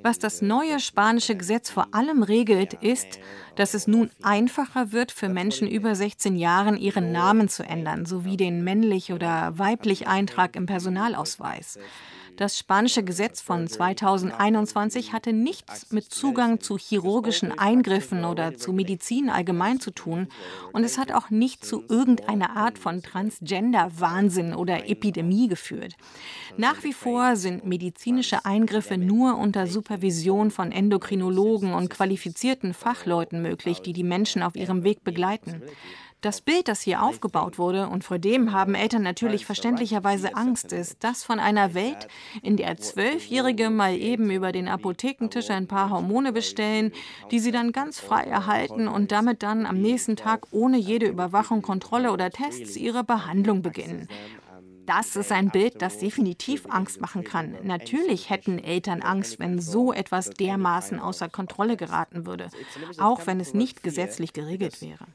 Was 0.02 0.18
das 0.18 0.42
neue 0.42 0.80
spanische 0.80 1.36
Gesetz 1.36 1.70
vor 1.70 1.88
allem 1.92 2.24
regelt, 2.24 2.74
ist, 2.76 3.20
dass 3.56 3.74
es 3.74 3.86
nun 3.86 4.10
einfacher 4.22 4.94
wird, 4.94 5.12
für 5.12 5.28
Menschen 5.28 5.68
über 5.68 5.94
16 5.94 6.38
Jahren 6.38 6.78
ihren 6.78 7.12
Namen 7.12 7.50
zu 7.50 7.63
ändern, 7.63 8.06
sowie 8.06 8.38
den 8.38 8.63
männlich 8.63 9.12
oder 9.12 9.58
weiblich 9.58 10.08
Eintrag 10.08 10.56
im 10.56 10.65
Personalausweis. 10.65 11.78
Das 12.39 12.58
spanische 12.58 13.04
Gesetz 13.04 13.41
von 13.41 13.67
2021 13.67 15.12
hatte 15.12 15.34
nichts 15.34 15.91
mit 15.91 16.06
Zugang 16.06 16.62
zu 16.62 16.78
chirurgischen 16.78 17.60
Eingriffen 17.60 18.23
oder 18.23 18.56
zu 18.56 18.71
Medizin 18.71 19.30
allgemein 19.30 19.82
zu 19.82 19.91
tun 19.91 20.30
und 20.71 20.86
es 20.86 20.97
hat 20.97 21.12
auch 21.12 21.32
nicht 21.32 21.65
zu 21.65 21.84
irgendeiner 21.89 22.56
Art 22.56 22.80
von 22.80 23.02
Transgender-Wahnsinn 23.02 24.56
oder 24.56 24.88
Epidemie 24.89 25.49
geführt. 25.49 25.95
Nach 26.56 26.82
wie 26.86 26.93
vor 26.93 27.36
sind 27.36 27.65
medizinische 27.65 28.45
Eingriffe 28.45 28.97
nur 28.97 29.38
unter 29.38 29.67
Supervision 29.67 30.49
von 30.49 30.71
Endokrinologen 30.71 31.73
und 31.73 31.89
qualifizierten 31.89 32.73
Fachleuten 32.73 33.41
möglich, 33.41 33.82
die 33.82 33.91
die 33.91 34.06
Menschen 34.06 34.43
auf 34.43 34.56
ihrem 34.56 34.86
Weg 34.86 35.04
begleiten. 35.04 35.62
Das 36.21 36.41
Bild, 36.41 36.67
das 36.67 36.82
hier 36.82 37.01
aufgebaut 37.01 37.58
wurde, 37.58 37.88
und 37.88 38.03
vor 38.03 38.19
dem 38.19 38.51
haben 38.51 38.75
Eltern 38.75 39.03
natürlich 39.03 39.45
verständlicherweise 39.45 40.36
Angst, 40.36 40.73
ist 40.73 40.97
das 40.99 41.23
von 41.23 41.39
einer 41.39 41.73
Welt, 41.73 42.10
in 42.41 42.58
der 42.58 42.75
Zwölfjährige 42.75 43.69
mal 43.69 43.95
eben 43.95 44.29
über 44.29 44.51
den 44.51 44.67
Apothekentisch 44.67 45.49
ein 45.49 45.67
paar 45.67 45.89
Hormone 45.89 46.34
bestellen, 46.34 46.91
die 47.32 47.39
sie 47.39 47.51
dann 47.51 47.71
ganz 47.71 48.01
frei 48.01 48.23
erhalten 48.23 48.89
und 48.89 49.13
damit 49.13 49.43
dann 49.43 49.65
am 49.65 49.79
nächsten 49.79 50.17
Tag 50.17 50.47
ohne 50.51 50.77
jede 50.77 51.08
Überwachung, 51.08 51.62
Kontrolle 51.62 52.12
oder 52.12 52.29
Tests 52.32 52.75
ihre 52.75 53.05
Behandlung 53.05 53.62
beginnen. 53.62 54.10
Das 54.86 55.15
ist 55.15 55.32
ein 55.32 55.51
Bild, 55.51 55.84
das 55.84 55.99
definitiv 55.99 56.65
Angst 56.67 56.99
machen 56.99 57.23
kann. 57.23 57.55
Natürlich 57.62 58.32
hätten 58.32 58.58
Eltern 58.58 59.03
Angst, 59.03 59.39
wenn 59.39 59.62
so 59.62 59.93
etwas 59.93 60.32
dermaßen 60.32 60.99
außer 60.99 61.29
Kontrolle 61.29 61.77
geraten 61.77 62.25
würde, 62.25 62.49
auch 62.97 63.27
wenn 63.27 63.39
es 63.39 63.53
nicht 63.53 63.84
gesetzlich 63.84 64.34
geregelt 64.34 64.82
wäre. 64.82 65.05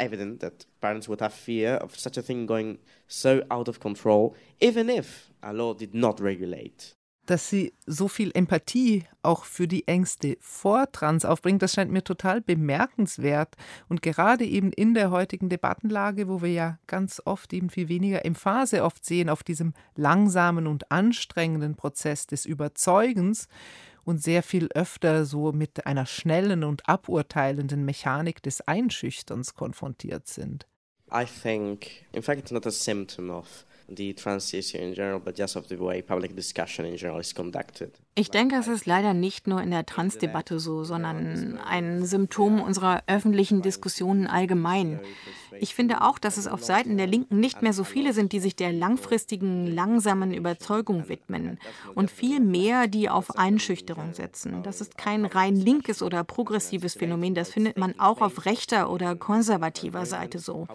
Evident 0.00 0.40
that 0.40 0.66
parents 0.80 1.08
would 1.08 1.20
have 1.20 1.34
fear 1.34 1.76
of 1.76 1.98
such 1.98 2.18
a 2.18 2.22
thing 2.22 2.46
going 2.46 2.78
so 3.06 3.42
out 3.50 3.68
of 3.68 3.80
control, 3.80 4.34
even 4.60 4.88
if 4.88 5.30
a 5.42 5.52
law 5.52 5.74
did 5.74 5.94
not 5.94 6.20
regulate 6.20 6.94
dass 7.30 7.48
sie 7.48 7.72
so 7.86 8.08
viel 8.08 8.32
Empathie 8.34 9.04
auch 9.22 9.44
für 9.44 9.68
die 9.68 9.86
Ängste 9.86 10.36
vor 10.40 10.90
Trans 10.90 11.24
aufbringt, 11.24 11.62
das 11.62 11.74
scheint 11.74 11.92
mir 11.92 12.02
total 12.02 12.40
bemerkenswert. 12.40 13.54
Und 13.88 14.02
gerade 14.02 14.44
eben 14.44 14.72
in 14.72 14.94
der 14.94 15.12
heutigen 15.12 15.48
Debattenlage, 15.48 16.28
wo 16.28 16.42
wir 16.42 16.50
ja 16.50 16.78
ganz 16.88 17.22
oft 17.24 17.52
eben 17.52 17.70
viel 17.70 17.88
weniger 17.88 18.24
Emphase 18.24 18.82
oft 18.82 19.04
sehen 19.04 19.28
auf 19.28 19.44
diesem 19.44 19.74
langsamen 19.94 20.66
und 20.66 20.90
anstrengenden 20.90 21.76
Prozess 21.76 22.26
des 22.26 22.46
Überzeugens 22.46 23.46
und 24.10 24.22
sehr 24.22 24.42
viel 24.42 24.68
öfter 24.74 25.24
so 25.24 25.52
mit 25.52 25.86
einer 25.86 26.04
schnellen 26.04 26.64
und 26.64 26.86
aburteilenden 26.88 27.84
Mechanik 27.84 28.42
des 28.42 28.60
Einschüchterns 28.60 29.54
konfrontiert 29.54 30.26
sind. 30.26 30.66
I 31.12 31.24
think, 31.24 32.04
in 32.12 32.22
fact, 32.22 32.40
it's 32.40 32.50
not 32.50 32.66
a 32.66 32.70
symptom 32.70 33.30
of 33.30 33.64
Ich 38.14 38.30
denke, 38.30 38.56
es 38.56 38.68
ist 38.68 38.86
leider 38.86 39.14
nicht 39.14 39.46
nur 39.46 39.60
in 39.62 39.70
der 39.70 39.84
Transdebatte 39.84 40.60
so, 40.60 40.84
sondern 40.84 41.58
ein 41.58 42.04
Symptom 42.04 42.60
unserer 42.60 43.02
öffentlichen 43.06 43.62
Diskussionen 43.62 44.26
allgemein. 44.26 45.00
Ich 45.58 45.74
finde 45.74 46.02
auch, 46.02 46.18
dass 46.18 46.36
es 46.36 46.46
auf 46.46 46.62
Seiten 46.62 46.96
der 46.96 47.06
Linken 47.06 47.40
nicht 47.40 47.62
mehr 47.62 47.72
so 47.72 47.82
viele 47.82 48.12
sind, 48.12 48.32
die 48.32 48.40
sich 48.40 48.54
der 48.54 48.72
langfristigen, 48.72 49.66
langsamen 49.66 50.32
Überzeugung 50.32 51.08
widmen 51.08 51.58
und 51.94 52.10
viel 52.10 52.40
mehr, 52.40 52.86
die 52.86 53.08
auf 53.08 53.36
Einschüchterung 53.36 54.12
setzen. 54.12 54.62
Das 54.62 54.80
ist 54.80 54.96
kein 54.96 55.24
rein 55.24 55.56
linkes 55.56 56.02
oder 56.02 56.22
progressives 56.22 56.94
Phänomen, 56.94 57.34
das 57.34 57.50
findet 57.50 57.76
man 57.76 57.98
auch 57.98 58.20
auf 58.20 58.44
rechter 58.44 58.90
oder 58.90 59.16
konservativer 59.16 60.06
Seite 60.06 60.38
so 60.38 60.68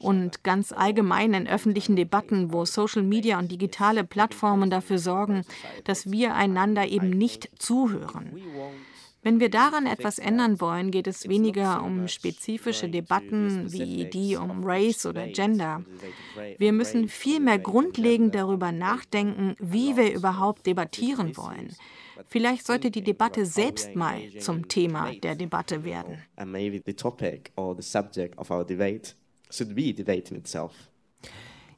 und 0.00 0.42
ganz 0.42 0.72
allgemein 0.72 1.34
in 1.34 1.46
öffentlichen 1.46 1.94
Debatten, 1.94 2.52
wo 2.52 2.64
Social 2.64 3.02
Media 3.02 3.38
und 3.38 3.52
digitale 3.52 4.02
Plattformen 4.02 4.70
dafür 4.70 4.98
sorgen, 4.98 5.42
dass 5.84 6.10
wir 6.10 6.34
einander 6.34 6.88
eben 6.88 7.10
nicht 7.10 7.50
zuhören. 7.58 8.40
Wenn 9.22 9.38
wir 9.38 9.50
daran 9.50 9.86
etwas 9.86 10.18
ändern 10.18 10.62
wollen, 10.62 10.90
geht 10.90 11.06
es 11.06 11.28
weniger 11.28 11.82
um 11.82 12.08
spezifische 12.08 12.88
Debatten 12.88 13.70
wie 13.70 14.08
die 14.08 14.36
um 14.36 14.64
Race 14.64 15.04
oder 15.04 15.26
Gender. 15.26 15.84
Wir 16.56 16.72
müssen 16.72 17.06
vielmehr 17.08 17.58
grundlegend 17.58 18.34
darüber 18.34 18.72
nachdenken, 18.72 19.56
wie 19.58 19.96
wir 19.98 20.14
überhaupt 20.14 20.66
debattieren 20.66 21.36
wollen. 21.36 21.76
Vielleicht 22.28 22.66
sollte 22.66 22.90
die 22.90 23.02
Debatte 23.02 23.44
selbst 23.44 23.94
mal 23.94 24.22
zum 24.40 24.68
Thema 24.68 25.12
der 25.12 25.34
Debatte 25.34 25.84
werden 25.84 26.18
should 29.50 29.74
be 29.74 29.92
debate 29.92 30.30
in 30.30 30.38
itself. 30.38 30.72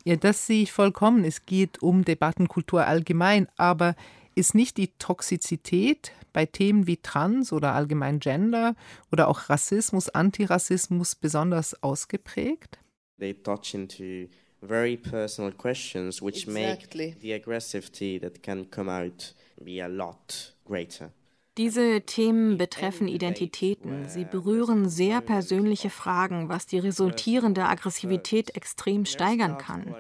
Ja, 0.05 0.17
das 0.17 0.47
sehe 0.47 0.63
ich 0.63 0.73
vollkommen. 0.73 1.25
Es 1.25 1.47
geht 1.47 1.83
um 1.83 2.05
Debattenkultur 2.05 2.87
allgemein, 2.87 3.47
aber 3.57 3.95
ist 4.35 4.55
nicht 4.55 4.77
die 4.77 4.89
Toxizität 4.99 6.13
bei 6.33 6.47
Themen 6.47 6.87
wie 6.87 6.97
Trans 6.97 7.53
oder 7.53 7.75
allgemein 7.75 8.19
Gender 8.19 8.75
oder 9.13 9.29
auch 9.29 9.49
Rassismus, 9.49 10.09
Antirassismus 10.09 11.15
besonders 11.15 11.83
ausgeprägt? 11.83 12.79
They 13.19 13.35
touch 13.35 13.75
into 13.75 14.29
very 14.61 14.97
personal 14.97 15.53
questions 15.53 16.23
which 16.23 16.47
exactly. 16.49 17.09
make 17.09 17.21
the 17.21 17.35
aggressivity 17.35 18.21
that 18.21 18.43
can 18.43 18.71
come 18.71 18.91
out 18.91 19.35
be 19.63 19.83
a 19.83 19.87
lot 19.87 20.55
greater. 20.65 21.13
Diese 21.59 22.01
Themen 22.01 22.57
betreffen 22.57 23.09
Identitäten. 23.09 24.09
Sie 24.09 24.25
berühren 24.25 24.89
sehr 24.89 25.21
persönliche 25.21 25.91
Fragen, 25.91 26.49
was 26.49 26.65
die 26.67 26.79
resultierende 26.79 27.67
Aggressivität 27.67 28.57
extrem 28.57 29.05
steigern 29.05 29.59
kann. 29.59 29.95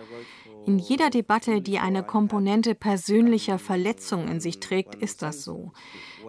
In 0.64 0.78
jeder 0.78 1.10
Debatte, 1.10 1.60
die 1.60 1.78
eine 1.78 2.04
Komponente 2.04 2.74
persönlicher 2.74 3.58
Verletzung 3.58 4.28
in 4.28 4.40
sich 4.40 4.60
trägt, 4.60 4.94
ist 4.94 5.20
das 5.20 5.44
so. 5.44 5.72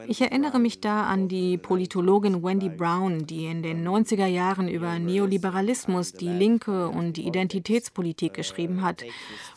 Ich 0.08 0.20
erinnere 0.20 0.60
mich 0.60 0.82
da 0.82 1.04
an 1.04 1.30
die 1.30 1.58
Politologin 1.58 2.44
Wendy 2.44 2.68
Brown, 2.68 3.26
die 3.26 3.46
in 3.46 3.64
den 3.64 3.88
90er 3.88 4.26
Jahren 4.26 4.68
über 4.68 5.00
Neoliberalismus, 5.00 6.12
die 6.12 6.28
Linke 6.28 6.90
und 6.90 7.14
die 7.14 7.28
Identitätspolitik 7.28 8.34
geschrieben 8.34 8.82
hat, 8.82 9.06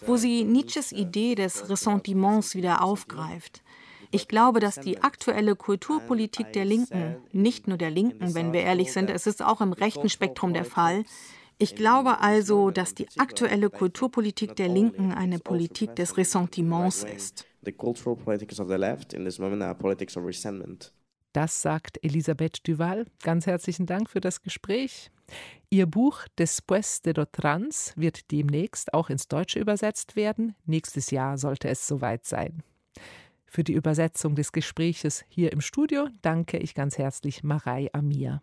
wo 0.06 0.16
sie 0.16 0.44
Nietzsches 0.44 0.92
Idee 0.92 1.34
des 1.34 1.68
Ressentiments 1.68 2.54
wieder 2.54 2.84
aufgreift. 2.84 3.62
Ich 4.10 4.28
glaube, 4.28 4.60
dass 4.60 4.80
die 4.80 5.02
aktuelle 5.02 5.56
Kulturpolitik 5.56 6.52
der 6.52 6.64
Linken, 6.64 7.16
nicht 7.32 7.68
nur 7.68 7.78
der 7.78 7.90
Linken, 7.90 8.34
wenn 8.34 8.52
wir 8.52 8.60
ehrlich 8.60 8.92
sind, 8.92 9.10
es 9.10 9.26
ist 9.26 9.42
auch 9.42 9.60
im 9.60 9.72
rechten 9.72 10.08
Spektrum 10.08 10.52
der 10.52 10.64
Fall, 10.64 11.04
ich 11.58 11.74
glaube 11.74 12.20
also, 12.20 12.70
dass 12.70 12.94
die 12.94 13.08
aktuelle 13.16 13.70
Kulturpolitik 13.70 14.56
der 14.56 14.68
Linken 14.68 15.12
eine 15.12 15.38
Politik 15.38 15.96
des 15.96 16.18
Ressentiments 16.18 17.04
ist. 17.04 17.46
Das 21.32 21.62
sagt 21.62 22.04
Elisabeth 22.04 22.68
Duval. 22.68 23.06
Ganz 23.22 23.46
herzlichen 23.46 23.86
Dank 23.86 24.10
für 24.10 24.20
das 24.20 24.42
Gespräch. 24.42 25.10
Ihr 25.70 25.86
Buch 25.86 26.26
Después 26.38 27.02
de 27.02 27.14
lo 27.14 27.24
Trans 27.24 27.92
wird 27.96 28.30
demnächst 28.30 28.92
auch 28.94 29.10
ins 29.10 29.26
Deutsche 29.28 29.58
übersetzt 29.58 30.14
werden. 30.14 30.54
Nächstes 30.66 31.10
Jahr 31.10 31.38
sollte 31.38 31.68
es 31.68 31.86
soweit 31.86 32.26
sein. 32.26 32.62
Für 33.46 33.64
die 33.64 33.72
Übersetzung 33.72 34.34
des 34.34 34.52
Gespräches 34.52 35.24
hier 35.28 35.52
im 35.52 35.60
Studio 35.60 36.08
danke 36.22 36.58
ich 36.58 36.74
ganz 36.74 36.98
herzlich 36.98 37.42
Marei 37.42 37.88
Amir. 37.92 38.42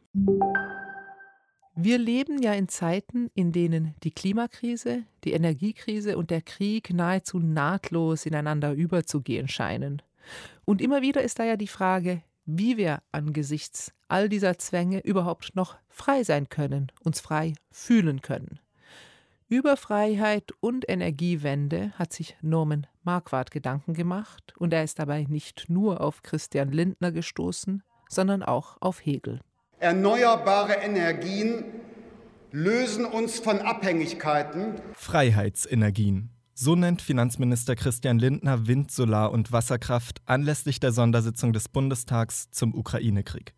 Wir 1.76 1.98
leben 1.98 2.42
ja 2.42 2.54
in 2.54 2.68
Zeiten, 2.68 3.30
in 3.34 3.52
denen 3.52 3.96
die 4.04 4.12
Klimakrise, 4.12 5.04
die 5.24 5.34
Energiekrise 5.34 6.18
und 6.18 6.30
der 6.30 6.42
Krieg 6.42 6.94
nahezu 6.94 7.40
nahtlos 7.40 8.26
ineinander 8.26 8.74
überzugehen 8.74 9.48
scheinen. 9.48 10.02
Und 10.66 10.82
immer 10.82 11.02
wieder 11.02 11.22
ist 11.22 11.40
da 11.40 11.44
ja 11.44 11.58
die 11.58 11.68
Frage, 11.68 12.22
wie 12.46 12.78
wir 12.78 13.02
angesichts 13.12 13.92
all 14.08 14.30
dieser 14.30 14.58
Zwänge 14.58 15.00
überhaupt 15.00 15.56
noch 15.56 15.76
frei 15.90 16.24
sein 16.24 16.50
können, 16.50 16.92
uns 17.04 17.20
frei 17.20 17.54
fühlen 17.72 18.22
können. 18.22 18.60
Über 19.54 19.78
Freiheit 19.78 20.52
und 20.62 20.90
Energiewende 20.90 21.92
hat 22.00 22.12
sich 22.12 22.36
Norman 22.42 22.88
Marquardt 23.04 23.52
Gedanken 23.52 23.94
gemacht 23.94 24.52
und 24.58 24.74
er 24.74 24.84
ist 24.84 24.98
dabei 24.98 25.28
nicht 25.30 25.66
nur 25.70 26.02
auf 26.02 26.24
Christian 26.24 26.72
Lindner 26.72 27.12
gestoßen, 27.12 27.84
sondern 28.10 28.42
auch 28.42 28.78
auf 28.82 29.06
Hegel. 29.06 29.42
Erneuerbare 29.78 30.74
Energien 30.78 31.66
lösen 32.52 33.06
uns 33.06 33.40
von 33.40 33.60
Abhängigkeiten. 33.60 34.74
Freiheitsenergien. 34.96 36.32
So 36.56 36.74
nennt 36.76 37.04
Finanzminister 37.04 37.76
Christian 37.76 38.18
Lindner 38.18 38.66
Wind, 38.66 38.90
Solar 38.90 39.32
und 39.32 39.52
Wasserkraft 39.52 40.24
anlässlich 40.26 40.80
der 40.80 40.94
Sondersitzung 40.94 41.54
des 41.54 41.70
Bundestags 41.70 42.50
zum 42.50 42.74
Ukraine-Krieg. 42.74 43.54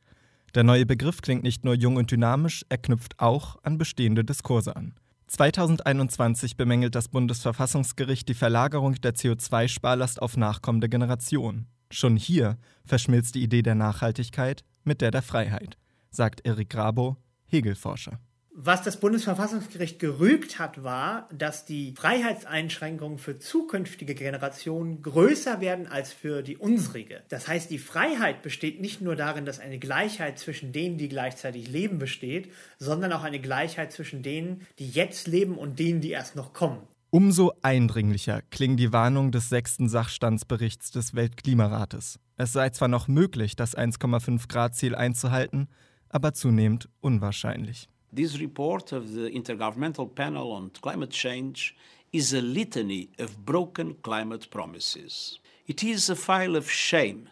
Der 0.55 0.65
neue 0.65 0.85
Begriff 0.85 1.21
klingt 1.21 1.43
nicht 1.43 1.63
nur 1.63 1.73
jung 1.73 1.95
und 1.95 2.11
dynamisch, 2.11 2.65
er 2.67 2.79
knüpft 2.79 3.21
auch 3.21 3.63
an 3.63 3.77
bestehende 3.77 4.25
Diskurse 4.25 4.75
an. 4.75 4.95
2021 5.35 6.55
bemängelt 6.55 6.95
das 6.95 7.09
Bundesverfassungsgericht 7.09 8.29
die 8.29 8.33
Verlagerung 8.33 8.95
der 9.01 9.15
CO2-Sparlast 9.15 10.21
auf 10.21 10.37
nachkommende 10.37 10.87
Generationen. 10.87 11.67
Schon 11.91 12.15
hier 12.15 12.57
verschmilzt 12.85 13.35
die 13.35 13.43
Idee 13.43 13.61
der 13.61 13.75
Nachhaltigkeit 13.75 14.63
mit 14.85 15.01
der 15.01 15.11
der 15.11 15.21
Freiheit, 15.21 15.77
sagt 16.09 16.45
Erik 16.45 16.69
Grabo, 16.69 17.17
Hegelforscher. 17.47 18.17
Was 18.57 18.83
das 18.83 19.01
Bundesverfassungsgericht 19.01 19.99
gerügt 19.99 20.59
hat, 20.59 20.81
war, 20.81 21.27
dass 21.29 21.65
die 21.65 21.93
Freiheitseinschränkungen 21.97 23.17
für 23.17 23.37
zukünftige 23.37 24.15
Generationen 24.15 25.01
größer 25.01 25.59
werden 25.59 25.87
als 25.87 26.13
für 26.13 26.41
die 26.41 26.55
unsrige. 26.55 27.21
Das 27.27 27.49
heißt, 27.49 27.69
die 27.69 27.79
Freiheit 27.79 28.43
besteht 28.43 28.79
nicht 28.79 29.01
nur 29.01 29.17
darin, 29.17 29.45
dass 29.45 29.59
eine 29.59 29.77
Gleichheit 29.77 30.39
zwischen 30.39 30.71
denen, 30.71 30.97
die 30.97 31.09
gleichzeitig 31.09 31.67
leben, 31.67 31.99
besteht, 31.99 32.49
sondern 32.79 33.11
auch 33.11 33.23
eine 33.23 33.41
Gleichheit 33.41 33.91
zwischen 33.91 34.23
denen, 34.23 34.65
die 34.79 34.89
jetzt 34.89 35.27
leben 35.27 35.57
und 35.57 35.77
denen, 35.77 35.99
die 35.99 36.11
erst 36.11 36.37
noch 36.37 36.53
kommen. 36.53 36.79
Umso 37.09 37.51
eindringlicher 37.61 38.41
klingen 38.51 38.77
die 38.77 38.93
Warnungen 38.93 39.33
des 39.33 39.49
sechsten 39.49 39.89
Sachstandsberichts 39.89 40.91
des 40.91 41.13
Weltklimarates. 41.13 42.21
Es 42.37 42.53
sei 42.53 42.69
zwar 42.69 42.87
noch 42.87 43.09
möglich, 43.09 43.57
das 43.57 43.75
1,5 43.75 44.47
Grad 44.47 44.75
Ziel 44.75 44.95
einzuhalten, 44.95 45.67
aber 46.07 46.33
zunehmend 46.33 46.87
unwahrscheinlich. 47.01 47.89
This 48.15 48.39
report 48.39 48.93
of 48.93 49.11
the 49.13 49.29
Intergovernmental 49.29 50.15
Panel 50.15 50.53
on 50.53 50.69
Climate 50.81 51.09
Change 51.09 51.75
is 52.13 52.33
a 52.33 52.39
litany 52.39 53.09
of 53.19 53.45
broken 53.45 53.95
climate 54.03 54.49
promises. 54.49 55.39
It 55.67 55.83
is 55.83 56.09
a 56.09 56.15
file 56.15 56.55
of 56.55 56.71
shame, 56.71 57.27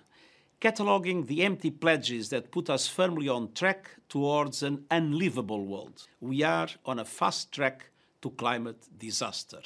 cataloging 0.60 1.28
the 1.28 1.46
empty 1.46 1.72
pledges 1.72 2.28
that 2.32 2.52
put 2.52 2.70
us 2.70 2.90
firmly 2.90 3.30
on 3.30 3.54
track 3.54 3.92
towards 4.10 4.62
an 4.62 4.84
unlivable 4.92 5.66
world. 5.66 6.06
We 6.20 6.44
are 6.44 6.68
on 6.86 7.00
a 7.00 7.06
fast 7.06 7.54
track 7.54 7.90
to 8.22 8.32
climate 8.32 8.86
disaster. 9.00 9.62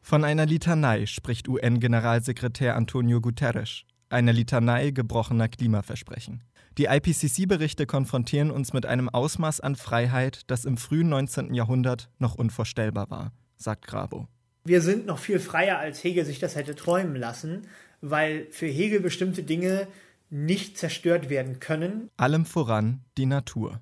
Von 0.00 0.24
einer 0.24 0.46
Litanei 0.46 1.04
spricht 1.04 1.48
UN-Generalsekretär 1.48 2.76
Antonio 2.76 3.20
Guterres, 3.20 3.84
eine 4.08 4.32
Litanei 4.32 4.90
gebrochener 4.90 5.48
Klimaversprechen. 5.48 6.40
Die 6.78 6.84
IPCC-Berichte 6.86 7.84
konfrontieren 7.84 8.50
uns 8.50 8.72
mit 8.72 8.86
einem 8.86 9.10
Ausmaß 9.10 9.60
an 9.60 9.76
Freiheit, 9.76 10.40
das 10.46 10.64
im 10.64 10.78
frühen 10.78 11.10
19. 11.10 11.52
Jahrhundert 11.52 12.08
noch 12.18 12.34
unvorstellbar 12.34 13.10
war, 13.10 13.32
sagt 13.56 13.86
Grabo. 13.86 14.26
Wir 14.64 14.80
sind 14.80 15.04
noch 15.04 15.18
viel 15.18 15.38
freier, 15.38 15.78
als 15.78 16.02
Hegel 16.02 16.24
sich 16.24 16.38
das 16.38 16.56
hätte 16.56 16.74
träumen 16.74 17.16
lassen, 17.16 17.66
weil 18.00 18.46
für 18.50 18.66
Hegel 18.66 19.00
bestimmte 19.00 19.42
Dinge 19.42 19.86
nicht 20.30 20.78
zerstört 20.78 21.28
werden 21.28 21.60
können. 21.60 22.08
Allem 22.16 22.46
voran 22.46 23.04
die 23.18 23.26
Natur. 23.26 23.80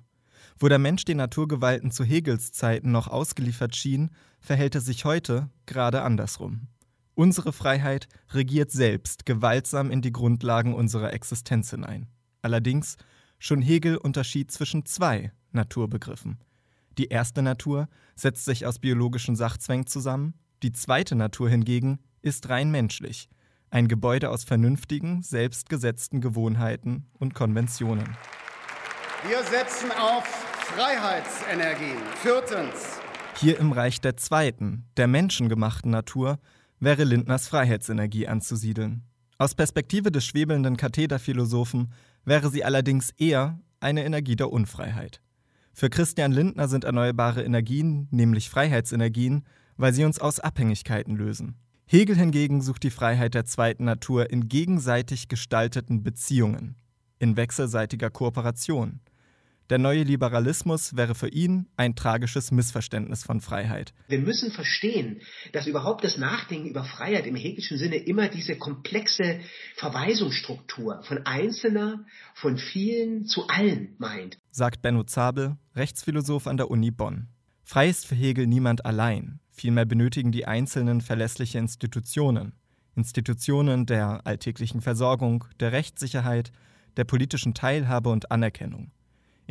Wo 0.59 0.67
der 0.67 0.79
Mensch 0.79 1.05
den 1.05 1.17
Naturgewalten 1.17 1.91
zu 1.91 2.03
Hegels 2.03 2.51
Zeiten 2.51 2.91
noch 2.91 3.07
ausgeliefert 3.07 3.75
schien, 3.75 4.11
verhält 4.41 4.75
es 4.75 4.85
sich 4.85 5.05
heute 5.05 5.49
gerade 5.65 6.01
andersrum. 6.01 6.67
Unsere 7.15 7.53
Freiheit 7.53 8.09
regiert 8.33 8.71
selbst 8.71 9.25
gewaltsam 9.25 9.91
in 9.91 10.01
die 10.01 10.11
Grundlagen 10.11 10.73
unserer 10.73 11.13
Existenz 11.13 11.69
hinein. 11.69 12.07
Allerdings, 12.41 12.97
schon 13.39 13.61
Hegel 13.61 13.97
unterschied 13.97 14.51
zwischen 14.51 14.85
zwei 14.85 15.31
Naturbegriffen. 15.51 16.37
Die 16.97 17.07
erste 17.07 17.41
Natur 17.41 17.87
setzt 18.15 18.45
sich 18.45 18.65
aus 18.65 18.79
biologischen 18.79 19.35
Sachzwängen 19.35 19.87
zusammen, 19.87 20.33
die 20.63 20.71
zweite 20.71 21.15
Natur 21.15 21.49
hingegen 21.49 21.99
ist 22.21 22.49
rein 22.49 22.69
menschlich, 22.69 23.29
ein 23.71 23.87
Gebäude 23.87 24.29
aus 24.29 24.43
vernünftigen, 24.43 25.23
selbstgesetzten 25.23 26.21
Gewohnheiten 26.21 27.07
und 27.17 27.33
Konventionen. 27.33 28.17
Wir 29.27 29.43
setzen 29.43 29.91
auf 29.91 30.25
Freiheitsenergien. 30.75 31.97
Viertens. 32.21 32.99
Hier 33.37 33.59
im 33.59 33.71
Reich 33.71 34.01
der 34.01 34.17
zweiten, 34.17 34.85
der 34.97 35.07
menschengemachten 35.07 35.89
Natur, 35.89 36.37
wäre 36.79 37.03
Lindners 37.03 37.47
Freiheitsenergie 37.47 38.27
anzusiedeln. 38.27 39.03
Aus 39.37 39.55
Perspektive 39.55 40.11
des 40.11 40.25
schwebelnden 40.25 40.77
Kathederphilosophen 40.77 41.93
wäre 42.25 42.49
sie 42.49 42.63
allerdings 42.63 43.11
eher 43.11 43.59
eine 43.79 44.05
Energie 44.05 44.35
der 44.35 44.51
Unfreiheit. 44.51 45.21
Für 45.73 45.89
Christian 45.89 46.31
Lindner 46.31 46.67
sind 46.67 46.83
erneuerbare 46.83 47.43
Energien 47.43 48.07
nämlich 48.11 48.49
Freiheitsenergien, 48.49 49.45
weil 49.77 49.93
sie 49.93 50.03
uns 50.03 50.19
aus 50.19 50.39
Abhängigkeiten 50.39 51.15
lösen. 51.15 51.55
Hegel 51.85 52.15
hingegen 52.15 52.61
sucht 52.61 52.83
die 52.83 52.89
Freiheit 52.89 53.33
der 53.33 53.45
zweiten 53.45 53.85
Natur 53.85 54.29
in 54.29 54.47
gegenseitig 54.47 55.27
gestalteten 55.27 56.03
Beziehungen, 56.03 56.75
in 57.19 57.35
wechselseitiger 57.35 58.09
Kooperation. 58.09 59.01
Der 59.71 59.79
neue 59.79 60.03
Liberalismus 60.03 60.97
wäre 60.97 61.15
für 61.15 61.29
ihn 61.29 61.65
ein 61.77 61.95
tragisches 61.95 62.51
Missverständnis 62.51 63.23
von 63.23 63.39
Freiheit. 63.39 63.93
Wir 64.09 64.19
müssen 64.19 64.51
verstehen, 64.51 65.21
dass 65.53 65.65
überhaupt 65.65 66.03
das 66.03 66.17
Nachdenken 66.17 66.67
über 66.67 66.83
Freiheit 66.83 67.25
im 67.25 67.37
hegelischen 67.37 67.77
Sinne 67.77 67.95
immer 67.95 68.27
diese 68.27 68.57
komplexe 68.57 69.39
Verweisungsstruktur 69.77 71.01
von 71.03 71.25
Einzelner, 71.25 72.03
von 72.33 72.57
vielen 72.57 73.27
zu 73.27 73.47
allen 73.47 73.95
meint. 73.97 74.37
Sagt 74.51 74.81
Benno 74.81 75.05
Zabel, 75.05 75.55
Rechtsphilosoph 75.73 76.47
an 76.47 76.57
der 76.57 76.69
Uni 76.69 76.91
Bonn. 76.91 77.29
Frei 77.63 77.87
ist 77.87 78.05
für 78.05 78.15
Hegel 78.15 78.47
niemand 78.47 78.85
allein. 78.85 79.39
Vielmehr 79.51 79.85
benötigen 79.85 80.33
die 80.33 80.45
Einzelnen 80.45 80.99
verlässliche 80.99 81.59
Institutionen. 81.59 82.51
Institutionen 82.97 83.85
der 83.85 84.27
alltäglichen 84.27 84.81
Versorgung, 84.81 85.45
der 85.61 85.71
Rechtssicherheit, 85.71 86.51
der 86.97 87.05
politischen 87.05 87.53
Teilhabe 87.53 88.09
und 88.09 88.31
Anerkennung. 88.31 88.91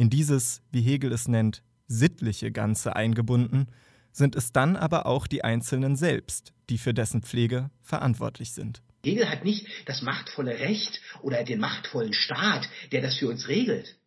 In 0.01 0.09
dieses, 0.09 0.63
wie 0.73 0.81
Hegel 0.81 1.13
es 1.13 1.29
nennt, 1.29 1.63
sittliche 1.87 2.51
Ganze 2.51 2.97
eingebunden, 2.97 3.67
sind 4.13 4.35
es 4.35 4.51
dann 4.51 4.75
aber 4.75 5.05
auch 5.05 5.27
die 5.27 5.45
Einzelnen 5.45 5.95
selbst, 5.95 6.55
die 6.71 6.79
für 6.79 6.95
dessen 6.95 7.21
Pflege 7.21 7.71
verantwortlich 7.83 8.53
sind. 8.53 8.81
Hegel 9.05 9.29
hat 9.29 9.45
nicht 9.45 9.67
das 9.85 10.01
machtvolle 10.01 10.59
Recht 10.59 11.03
oder 11.21 11.45
den 11.45 11.61
machtvollen 11.61 12.15
Staat, 12.15 12.67
der 12.93 13.03
das 13.03 13.19
für 13.19 13.29
uns 13.29 13.47
regelt. 13.49 13.99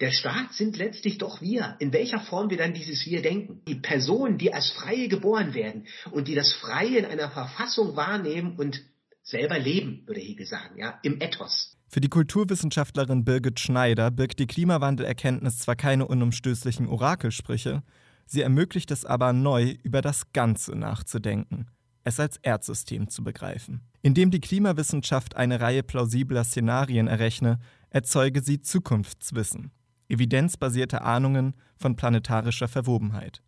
Der 0.00 0.10
Staat 0.10 0.54
sind 0.54 0.76
letztlich 0.76 1.18
doch 1.18 1.40
wir, 1.40 1.76
in 1.78 1.92
welcher 1.92 2.18
Form 2.18 2.50
wir 2.50 2.58
dann 2.58 2.74
dieses 2.74 3.06
Wir 3.06 3.22
denken. 3.22 3.62
Die 3.68 3.76
Personen, 3.76 4.38
die 4.38 4.52
als 4.52 4.72
Freie 4.72 5.06
geboren 5.06 5.54
werden 5.54 5.86
und 6.10 6.26
die 6.26 6.34
das 6.34 6.52
Freie 6.54 6.98
in 6.98 7.04
einer 7.04 7.30
Verfassung 7.30 7.94
wahrnehmen 7.94 8.56
und 8.56 8.82
selber 9.22 9.60
leben, 9.60 10.02
würde 10.04 10.18
Hegel 10.18 10.46
sagen, 10.46 10.76
ja, 10.80 10.98
im 11.04 11.20
Ethos. 11.20 11.77
Für 11.90 12.02
die 12.02 12.10
Kulturwissenschaftlerin 12.10 13.24
Birgit 13.24 13.60
Schneider 13.60 14.10
birgt 14.10 14.38
die 14.40 14.46
Klimawandelerkenntnis 14.46 15.58
zwar 15.58 15.74
keine 15.74 16.06
unumstößlichen 16.06 16.86
Orakelsprüche, 16.86 17.82
sie 18.26 18.42
ermöglicht 18.42 18.90
es 18.90 19.06
aber 19.06 19.32
neu 19.32 19.74
über 19.82 20.02
das 20.02 20.34
Ganze 20.34 20.76
nachzudenken, 20.76 21.70
es 22.04 22.20
als 22.20 22.36
Erdsystem 22.36 23.08
zu 23.08 23.24
begreifen. 23.24 23.80
Indem 24.02 24.30
die 24.30 24.40
Klimawissenschaft 24.40 25.36
eine 25.36 25.62
Reihe 25.62 25.82
plausibler 25.82 26.44
Szenarien 26.44 27.08
errechne, 27.08 27.58
erzeuge 27.88 28.42
sie 28.42 28.60
Zukunftswissen, 28.60 29.70
evidenzbasierte 30.08 31.00
Ahnungen 31.00 31.54
von 31.78 31.96
planetarischer 31.96 32.68
Verwobenheit. 32.68 33.42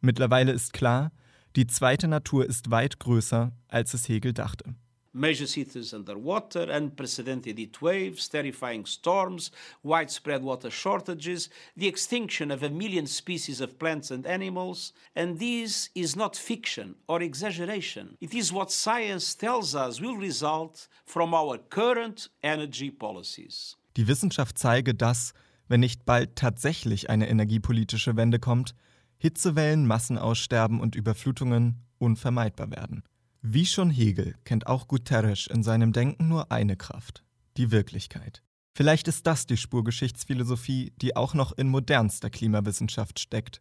Mittlerweile 0.00 0.50
ist 0.50 0.72
klar, 0.72 1.12
die 1.54 1.68
zweite 1.68 2.08
Natur 2.08 2.44
ist 2.44 2.72
weit 2.72 2.98
größer, 2.98 3.52
als 3.68 3.94
es 3.94 4.08
Hegel 4.08 4.32
dachte. 4.32 4.74
Major 5.14 5.46
cities 5.46 5.94
underwater, 5.94 6.70
unprecedented 6.70 7.58
heat 7.58 7.80
waves, 7.80 8.28
terrifying 8.28 8.84
storms, 8.84 9.50
widespread 9.82 10.42
water 10.42 10.70
shortages, 10.70 11.48
the 11.76 11.86
extinction 11.86 12.50
of 12.50 12.62
a 12.62 12.68
million 12.68 13.06
species 13.06 13.60
of 13.60 13.78
plants 13.78 14.10
and 14.10 14.26
animals. 14.26 14.92
And 15.14 15.38
this 15.38 15.90
is 15.94 16.16
not 16.16 16.36
fiction 16.36 16.96
or 17.08 17.22
exaggeration. 17.22 18.16
It 18.20 18.34
is 18.34 18.52
what 18.52 18.70
science 18.70 19.34
tells 19.36 19.74
us 19.74 20.00
will 20.00 20.16
result 20.16 20.88
from 21.06 21.32
our 21.32 21.58
current 21.58 22.28
energy 22.42 22.90
policies. 22.90 23.76
Die 23.96 24.08
Wissenschaft 24.08 24.58
zeige, 24.58 24.92
dass, 24.94 25.34
wenn 25.68 25.80
nicht 25.80 26.04
bald 26.04 26.34
tatsächlich 26.34 27.10
eine 27.10 27.28
energiepolitische 27.28 28.16
Wende 28.16 28.40
kommt, 28.40 28.74
Hitzewellen, 29.18 29.86
Massenaussterben 29.86 30.80
und 30.80 30.96
Überflutungen 30.96 31.80
unvermeidbar 31.98 32.70
werden. 32.70 33.04
Wie 33.46 33.66
schon 33.66 33.90
Hegel 33.90 34.36
kennt 34.44 34.66
auch 34.68 34.88
Guterres 34.88 35.48
in 35.48 35.62
seinem 35.62 35.92
Denken 35.92 36.28
nur 36.28 36.50
eine 36.50 36.76
Kraft, 36.76 37.22
die 37.58 37.70
Wirklichkeit. 37.70 38.42
Vielleicht 38.74 39.06
ist 39.06 39.26
das 39.26 39.44
die 39.44 39.58
Spurgeschichtsphilosophie, 39.58 40.94
die 41.02 41.14
auch 41.14 41.34
noch 41.34 41.52
in 41.52 41.68
modernster 41.68 42.30
Klimawissenschaft 42.30 43.18
steckt. 43.20 43.60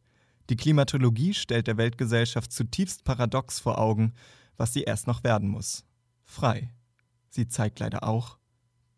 Die 0.49 0.55
Klimatologie 0.55 1.33
stellt 1.33 1.67
der 1.67 1.75
Weltgesellschaft 1.75 2.53
zutiefst 2.53 3.03
paradox 3.03 3.59
vor 3.59 3.77
Augen, 3.77 4.13
was 4.55 4.71
sie 4.71 4.83
erst 4.83 5.05
noch 5.05 5.25
werden 5.25 5.49
muss. 5.49 5.83
Frei. 6.23 6.73
Sie 7.29 7.49
zeigt 7.49 7.79
leider 7.79 8.05
auch, 8.05 8.37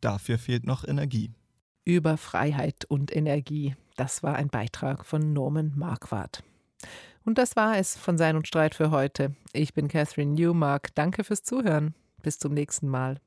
dafür 0.02 0.38
fehlt 0.38 0.68
noch 0.68 0.88
Energie. 0.88 1.34
Über 1.84 2.16
Freiheit 2.16 2.86
und 2.86 3.16
Energie. 3.16 3.76
Das 3.96 4.22
war 4.22 4.36
ein 4.36 4.50
Beitrag 4.50 5.04
von 5.04 5.34
Norman 5.34 5.74
Marquardt. 5.76 6.44
Und 7.26 7.40
das 7.40 7.56
war 7.56 7.78
es 7.78 7.98
von 7.98 8.18
Sein 8.18 8.36
und 8.36 8.48
Streit 8.48 8.76
für 8.76 8.92
heute. 8.92 9.36
Ich 9.52 9.74
bin 9.74 9.88
Catherine 9.88 10.34
Newmark. 10.34 10.94
Danke 10.94 11.24
fürs 11.24 11.44
Zuhören. 11.44 11.96
Bis 12.22 12.38
zum 12.38 12.54
nächsten 12.54 12.88
Mal. 12.88 13.20